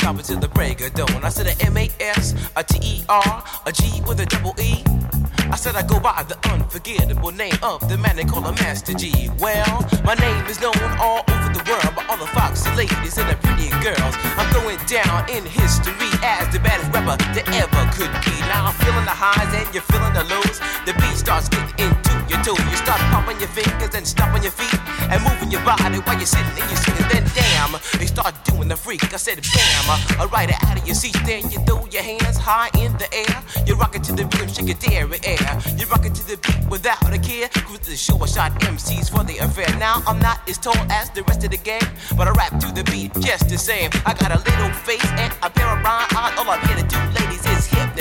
Don't 0.10 0.20
until 0.20 0.40
the 0.40 0.48
break 0.50 0.82
of 0.82 0.94
dawn. 0.94 1.24
I 1.24 1.30
said 1.30 1.48
a 1.48 1.56
M 1.66 1.78
A 1.78 1.90
S, 2.00 2.34
a 2.56 2.64
T 2.64 2.80
E 2.82 3.04
R, 3.10 3.44
a 3.66 3.72
G 3.72 4.02
with 4.08 4.20
a 4.20 4.26
double 4.26 4.56
E. 4.60 4.84
I 5.52 5.56
said 5.56 5.76
I 5.76 5.84
go 5.86 6.00
by 6.00 6.24
the 6.28 6.38
unforgettable 6.50 7.32
name 7.32 7.58
of 7.62 7.88
the 7.90 7.98
man 7.98 8.16
they 8.16 8.24
call 8.24 8.46
a 8.46 8.54
Master 8.54 8.94
G. 8.94 9.30
Well, 9.40 9.86
my 10.06 10.16
name 10.16 10.46
is 10.48 10.62
known 10.62 10.78
all 10.98 11.22
over 11.30 11.50
the 11.54 11.64
world 11.70 11.94
by 11.96 12.06
all 12.10 12.18
the 12.18 12.30
foxy 12.34 12.70
ladies 12.74 13.18
and 13.18 13.30
the 13.30 13.38
pretty 13.38 13.70
girls. 13.86 14.14
I'm 14.38 14.50
going 14.54 14.82
down 14.86 15.30
in 15.30 15.46
history 15.46 16.10
as 16.26 16.50
the 16.54 16.60
baddest 16.60 16.90
rapper 16.94 17.18
that 17.34 17.46
ever 17.62 17.84
could 17.94 18.14
be. 18.26 18.34
Now 18.50 18.70
I'm 18.70 18.78
feeling 18.82 19.06
the 19.06 19.14
highs 19.14 19.54
and 19.54 19.70
you're 19.74 19.86
feeling 19.94 20.14
the 20.14 20.26
lows. 20.26 20.58
The 20.86 20.94
beat 20.98 21.18
starts 21.18 21.50
getting 21.50 21.70
into 21.86 22.14
your 22.30 22.42
toe. 22.42 22.58
You 22.58 22.78
start 22.78 23.02
pumping 23.14 23.38
your 23.38 23.50
fingers 23.54 23.94
and 23.94 24.06
stomping 24.06 24.42
your 24.42 24.54
feet 24.54 24.80
and 25.10 25.22
moving 25.22 25.52
your 25.54 25.62
body 25.62 26.02
while 26.02 26.18
you're 26.18 26.30
sitting 26.30 26.50
and 26.58 26.66
you're 26.66 26.82
singing. 26.82 27.06
Then 27.10 27.26
damn, 27.60 27.74
you 28.00 28.08
start 28.08 28.34
doing 28.46 28.68
the 28.68 28.76
freak. 28.76 29.14
I 29.14 29.18
said 29.18 29.40
bam, 29.54 29.86
uh, 29.90 30.28
it 30.44 30.64
out 30.64 30.80
of 30.80 30.86
your 30.86 30.96
seat. 30.96 31.18
Then 31.26 31.50
you 31.52 31.60
throw 31.66 31.86
your 31.88 32.04
hands 32.04 32.38
high 32.38 32.70
in 32.78 32.94
the 32.94 33.08
air. 33.14 33.44
You 33.66 33.76
rock 33.76 33.96
it 33.96 34.04
to 34.06 34.14
the 34.14 34.26
rhythm, 34.26 34.48
shake 34.48 34.68
your 34.68 34.78
dairy 34.78 35.20
air. 35.24 35.52
You 35.78 35.86
rock 35.88 36.06
it 36.06 36.16
to 36.16 36.24
the 36.28 36.38
beat 36.38 36.70
without 36.70 37.14
a 37.14 37.20
care. 37.20 37.50
Cruise 37.50 37.80
the 37.80 37.96
show, 37.96 38.18
I 38.22 38.28
shot 38.28 38.52
MCs 38.62 39.10
for 39.12 39.24
the 39.24 39.38
affair. 39.40 39.70
Now 39.78 40.02
I'm 40.08 40.20
not 40.20 40.48
as 40.48 40.58
tall 40.58 40.80
as 40.92 41.10
the 41.12 41.24
rest 41.24 41.44
of 41.44 41.52
the 41.52 41.58
gang, 41.58 41.88
but 42.18 42.28
I 42.28 42.32
rap 42.32 42.60
to 42.60 42.68
the 42.72 42.84
beat 42.92 43.14
just 43.20 43.50
the 43.50 43.58
same. 43.58 43.90
I 44.06 44.14
got 44.14 44.32
a 44.32 44.40
little 44.40 44.72
face 44.88 45.06
and 45.24 45.34
a 45.44 45.50
pair 45.50 45.68
of 45.68 45.84
rhyme 45.84 46.08
eyes. 46.16 46.34
All 46.38 46.50
I'm 46.50 46.62
here 46.68 46.78
to 46.78 46.88
do, 46.88 47.00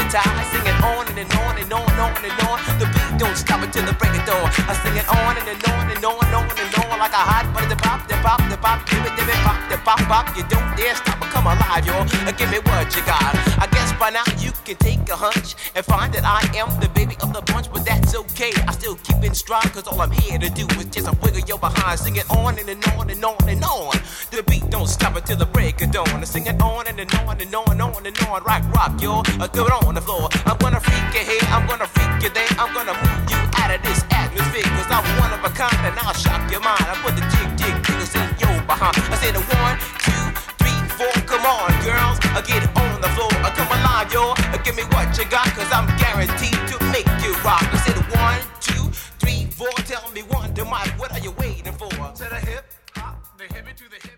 ladies, 0.08 0.14
is 0.14 0.24
hypnotize. 0.24 0.48
Singing 0.48 0.80
on 0.82 1.06
and, 1.08 1.18
and 1.18 1.32
on 1.34 1.58
and 1.58 1.72
on 1.72 1.88
and 1.88 2.00
on 2.00 2.24
and 2.24 2.40
on. 2.48 2.58
The 2.78 2.86
beat 2.86 3.18
don't 3.18 3.36
stop 3.36 3.62
until 3.62 3.84
the 3.84 3.92
break 3.92 4.14
of 4.16 4.24
dawn. 4.26 4.50
I 4.68 4.74
sing 4.82 4.96
it 4.96 5.08
on 5.08 5.36
and, 5.36 5.48
and 5.48 5.64
on 5.64 5.90
and 5.90 6.04
on 6.04 6.24
and 6.24 6.34
on 6.34 6.48
and 6.48 6.74
on 6.84 6.98
like 6.98 7.12
a 7.12 7.24
hot 7.24 7.52
butter. 7.54 7.68
The 7.68 7.76
pop, 7.76 8.08
the 8.08 8.14
pop, 8.24 8.40
the 8.50 8.56
pop, 8.56 8.88
give 8.88 9.04
it, 9.04 9.14
give 9.16 9.28
it, 9.28 9.40
pop, 9.44 9.58
the 9.70 9.76
pop, 9.78 10.00
pop. 10.08 10.36
You 10.36 10.44
don't 10.48 10.76
dare 10.76 10.94
stop 10.96 11.20
or 11.20 11.28
come 11.28 11.46
alive, 11.46 11.86
y'all. 11.86 12.04
Give 12.32 12.50
me 12.50 12.58
what 12.64 12.94
you 12.94 13.02
got. 13.04 13.34
I 13.58 13.66
by 13.98 14.10
now 14.10 14.24
you 14.38 14.52
can 14.64 14.76
take 14.76 15.08
a 15.08 15.16
hunch 15.16 15.54
and 15.74 15.84
find 15.84 16.12
that 16.14 16.24
I 16.24 16.40
am 16.56 16.68
the 16.80 16.88
baby 16.90 17.16
of 17.22 17.32
the 17.32 17.42
bunch, 17.52 17.70
but 17.72 17.84
that's 17.84 18.14
okay. 18.14 18.52
I 18.66 18.72
still 18.72 18.96
keep 18.96 19.22
in 19.24 19.34
stride, 19.34 19.72
cause 19.72 19.86
all 19.86 20.00
I'm 20.00 20.10
here 20.10 20.38
to 20.38 20.50
do 20.50 20.66
is 20.78 20.86
just 20.86 21.08
a 21.08 21.16
wiggle 21.22 21.40
your 21.40 21.58
behind. 21.58 21.98
Sing 21.98 22.16
it 22.16 22.30
on 22.30 22.58
and, 22.58 22.68
and 22.68 22.84
on 22.94 23.10
and 23.10 23.24
on 23.24 23.48
and 23.48 23.64
on. 23.64 23.94
The 24.30 24.42
beat 24.46 24.70
don't 24.70 24.86
stop 24.86 25.16
until 25.16 25.36
the 25.36 25.46
break 25.46 25.82
of 25.82 25.90
dawn. 25.90 26.08
I 26.08 26.24
sing 26.24 26.46
it 26.46 26.60
on 26.62 26.86
and, 26.86 27.00
and 27.00 27.12
on 27.16 27.40
and 27.40 27.54
on 27.54 27.70
and 27.70 27.82
on 27.82 28.06
and 28.06 28.18
on. 28.26 28.42
Rock, 28.44 28.62
rock. 28.74 28.92
Uh, 28.98 29.46
throw 29.48 29.66
it 29.66 29.72
on 29.86 29.94
the 29.94 30.00
floor. 30.00 30.28
I'm 30.46 30.58
gonna 30.58 30.80
freak 30.80 31.14
you 31.14 31.24
here, 31.26 31.46
I'm 31.50 31.66
gonna 31.66 31.86
freak 31.86 32.22
you 32.22 32.30
there. 32.30 32.48
I'm 32.58 32.72
gonna 32.74 32.94
move 32.94 33.30
you 33.30 33.40
out 33.58 33.74
of 33.74 33.82
this 33.82 34.04
atmosphere, 34.10 34.68
cause 34.76 34.90
I'm 34.90 35.06
one 35.18 35.32
of 35.32 35.42
a 35.44 35.50
kind 35.54 35.74
and 35.86 35.98
I'll 36.00 36.14
shock 36.14 36.50
your 36.50 36.60
mind. 36.60 36.84
I 36.86 36.94
put 37.02 37.14
the 37.16 37.24
jig, 37.34 37.48
jig, 37.58 37.74
jiggles 37.84 38.14
in 38.14 38.28
your 38.38 38.62
behind. 38.66 38.96
I 39.10 39.16
said 39.18 39.34
a 39.34 39.42
one, 39.58 39.76
two, 40.06 40.24
three, 40.60 40.78
four. 40.98 41.14
Come 41.26 41.44
on, 41.46 41.70
girls, 41.82 42.18
uh, 42.36 42.42
get 42.42 42.62
on 42.76 43.00
the 43.00 43.08
floor. 43.14 43.30
Uh, 43.42 43.50
come 43.54 43.68
alive, 43.68 43.87
yo. 44.12 44.34
Give 44.64 44.76
me 44.76 44.84
what 44.94 45.16
you 45.16 45.24
got, 45.26 45.46
cause 45.56 45.70
I'm 45.72 45.86
guaranteed 45.98 46.58
to 46.72 46.76
make 46.92 47.08
you 47.22 47.32
rock. 47.44 47.62
I 47.62 47.78
said 47.86 47.96
one, 48.16 48.40
two, 48.60 48.90
three, 49.18 49.46
four. 49.50 49.70
Tell 49.86 50.10
me 50.12 50.22
one, 50.22 50.54
to 50.54 50.64
my, 50.64 50.86
what 50.96 51.12
are 51.12 51.20
you 51.20 51.32
waiting 51.32 51.72
for? 51.72 51.88
To 51.88 52.26
the 52.28 52.40
hip 52.46 52.64
hop, 52.94 53.38
the 53.38 53.44
hippie 53.44 53.74
to 53.76 53.88
the 53.88 53.96
hip 53.96 54.04
hip. 54.04 54.17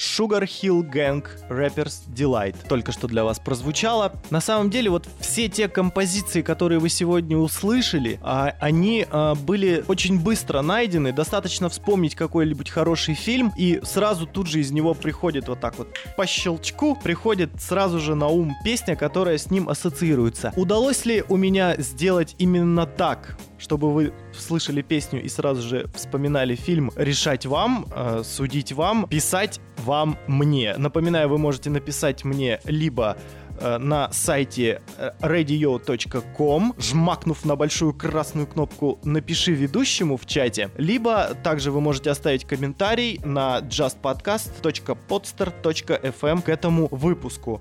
Sugar 0.00 0.44
Hill 0.44 0.82
Gang 0.90 1.22
Rappers 1.50 2.08
Delight 2.08 2.56
только 2.68 2.90
что 2.90 3.06
для 3.06 3.22
вас 3.22 3.38
прозвучало. 3.38 4.14
На 4.30 4.40
самом 4.40 4.70
деле, 4.70 4.88
вот 4.88 5.06
все 5.20 5.48
те 5.48 5.68
композиции, 5.68 6.40
которые 6.40 6.78
вы 6.78 6.88
сегодня 6.88 7.36
услышали, 7.36 8.18
а, 8.22 8.54
они 8.60 9.06
а, 9.10 9.34
были 9.34 9.84
очень 9.88 10.18
быстро 10.18 10.62
найдены. 10.62 11.12
Достаточно 11.12 11.68
вспомнить 11.68 12.14
какой-нибудь 12.14 12.70
хороший 12.70 13.14
фильм, 13.14 13.52
и 13.58 13.80
сразу 13.84 14.26
тут 14.26 14.46
же 14.46 14.60
из 14.60 14.70
него 14.70 14.94
приходит 14.94 15.48
вот 15.48 15.60
так 15.60 15.76
вот 15.76 15.88
по 16.16 16.26
щелчку, 16.26 16.96
приходит 16.96 17.50
сразу 17.60 18.00
же 18.00 18.14
на 18.14 18.28
ум 18.28 18.56
песня, 18.64 18.96
которая 18.96 19.36
с 19.36 19.50
ним 19.50 19.68
ассоциируется. 19.68 20.54
Удалось 20.56 21.04
ли 21.04 21.22
у 21.28 21.36
меня 21.36 21.76
сделать 21.76 22.36
именно 22.38 22.86
так? 22.86 23.36
чтобы 23.60 23.92
вы 23.92 24.12
слышали 24.36 24.80
песню 24.80 25.22
и 25.22 25.28
сразу 25.28 25.60
же 25.60 25.86
вспоминали 25.94 26.54
фильм, 26.54 26.90
решать 26.96 27.44
вам, 27.44 27.86
э, 27.94 28.22
судить 28.24 28.72
вам, 28.72 29.06
писать 29.06 29.60
вам 29.84 30.16
мне. 30.26 30.74
Напоминаю, 30.76 31.28
вы 31.28 31.38
можете 31.38 31.70
написать 31.70 32.24
мне 32.24 32.58
либо 32.64 33.16
э, 33.58 33.78
на 33.78 34.12
сайте 34.12 34.82
э, 34.96 35.12
radio.com, 35.20 36.74
жмакнув 36.78 37.44
на 37.44 37.56
большую 37.56 37.94
красную 37.94 38.46
кнопку 38.46 38.98
«Напиши 39.04 39.52
ведущему» 39.52 40.16
в 40.16 40.26
чате, 40.26 40.70
либо 40.76 41.34
также 41.42 41.70
вы 41.70 41.80
можете 41.80 42.10
оставить 42.10 42.44
комментарий 42.44 43.20
на 43.24 43.60
justpodcast.podster.fm 43.60 46.42
к 46.42 46.48
этому 46.48 46.88
выпуску. 46.90 47.60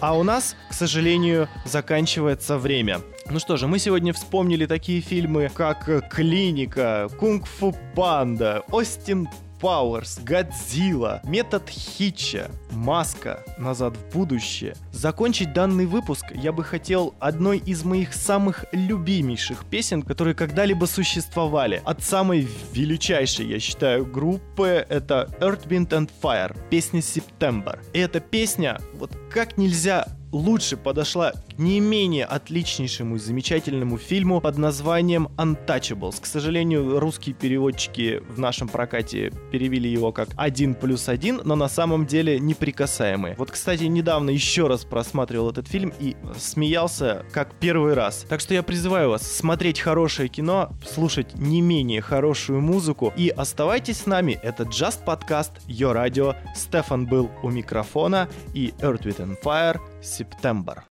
А 0.00 0.16
у 0.16 0.22
нас, 0.22 0.56
к 0.68 0.74
сожалению, 0.74 1.48
заканчивается 1.64 2.58
время. 2.58 3.00
Ну 3.30 3.38
что 3.38 3.56
же, 3.56 3.66
мы 3.66 3.78
сегодня 3.78 4.12
вспомнили 4.12 4.66
такие 4.66 5.00
фильмы, 5.00 5.50
как 5.52 6.08
«Клиника», 6.10 7.08
«Кунг-фу 7.18 7.74
панда», 7.94 8.62
«Остин 8.70 9.28
Powers, 9.60 10.22
Годзилла, 10.22 11.20
Метод 11.24 11.68
Хитча, 11.68 12.50
Маска, 12.70 13.44
Назад 13.58 13.96
в 13.96 14.12
будущее. 14.12 14.74
Закончить 14.92 15.52
данный 15.52 15.86
выпуск 15.86 16.24
я 16.34 16.52
бы 16.52 16.64
хотел 16.64 17.14
одной 17.20 17.58
из 17.58 17.84
моих 17.84 18.14
самых 18.14 18.64
любимейших 18.72 19.64
песен, 19.64 20.02
которые 20.02 20.34
когда-либо 20.34 20.86
существовали. 20.86 21.82
От 21.84 22.02
самой 22.02 22.48
величайшей, 22.72 23.46
я 23.46 23.60
считаю, 23.60 24.06
группы 24.06 24.86
это 24.88 25.28
Earth, 25.40 25.66
Wind 25.68 25.88
and 25.88 26.10
Fire, 26.22 26.56
песня 26.70 27.00
September. 27.00 27.78
И 27.92 27.98
эта 27.98 28.20
песня 28.20 28.80
вот 28.94 29.12
как 29.30 29.58
нельзя 29.58 30.06
лучше 30.32 30.76
подошла 30.76 31.32
к 31.32 31.58
не 31.58 31.80
менее 31.80 32.24
отличнейшему 32.24 33.16
и 33.16 33.18
замечательному 33.18 33.98
фильму 33.98 34.40
под 34.40 34.58
названием 34.58 35.28
Untouchables. 35.36 36.20
К 36.20 36.26
сожалению, 36.26 37.00
русские 37.00 37.34
переводчики 37.34 38.22
в 38.28 38.38
нашем 38.38 38.68
прокате 38.68 39.32
перевели 39.50 39.90
его 39.90 40.12
как 40.12 40.28
«Один 40.36 40.74
плюс 40.74 41.08
один», 41.08 41.40
но 41.44 41.56
на 41.56 41.68
самом 41.68 42.06
деле 42.06 42.38
неприкасаемые. 42.38 43.34
Вот, 43.38 43.50
кстати, 43.50 43.84
недавно 43.84 44.30
еще 44.30 44.66
раз 44.66 44.84
просматривал 44.84 45.50
этот 45.50 45.68
фильм 45.68 45.92
и 45.98 46.16
смеялся 46.36 47.24
как 47.32 47.54
первый 47.58 47.94
раз. 47.94 48.26
Так 48.28 48.40
что 48.40 48.54
я 48.54 48.62
призываю 48.62 49.10
вас 49.10 49.22
смотреть 49.22 49.80
хорошее 49.80 50.28
кино, 50.28 50.70
слушать 50.86 51.34
не 51.34 51.60
менее 51.60 52.00
хорошую 52.00 52.60
музыку 52.60 53.12
и 53.16 53.28
оставайтесь 53.28 53.98
с 53.98 54.06
нами. 54.06 54.38
Это 54.42 54.64
Just 54.64 55.04
Podcast, 55.04 55.52
Йо 55.66 55.92
Радио. 55.92 56.34
Стефан 56.54 57.06
был 57.06 57.30
у 57.42 57.50
микрофона 57.50 58.28
и 58.54 58.74
Earth, 58.80 59.04
Wind 59.04 59.36
Fire 59.42 59.80
Септембр. 60.06 60.84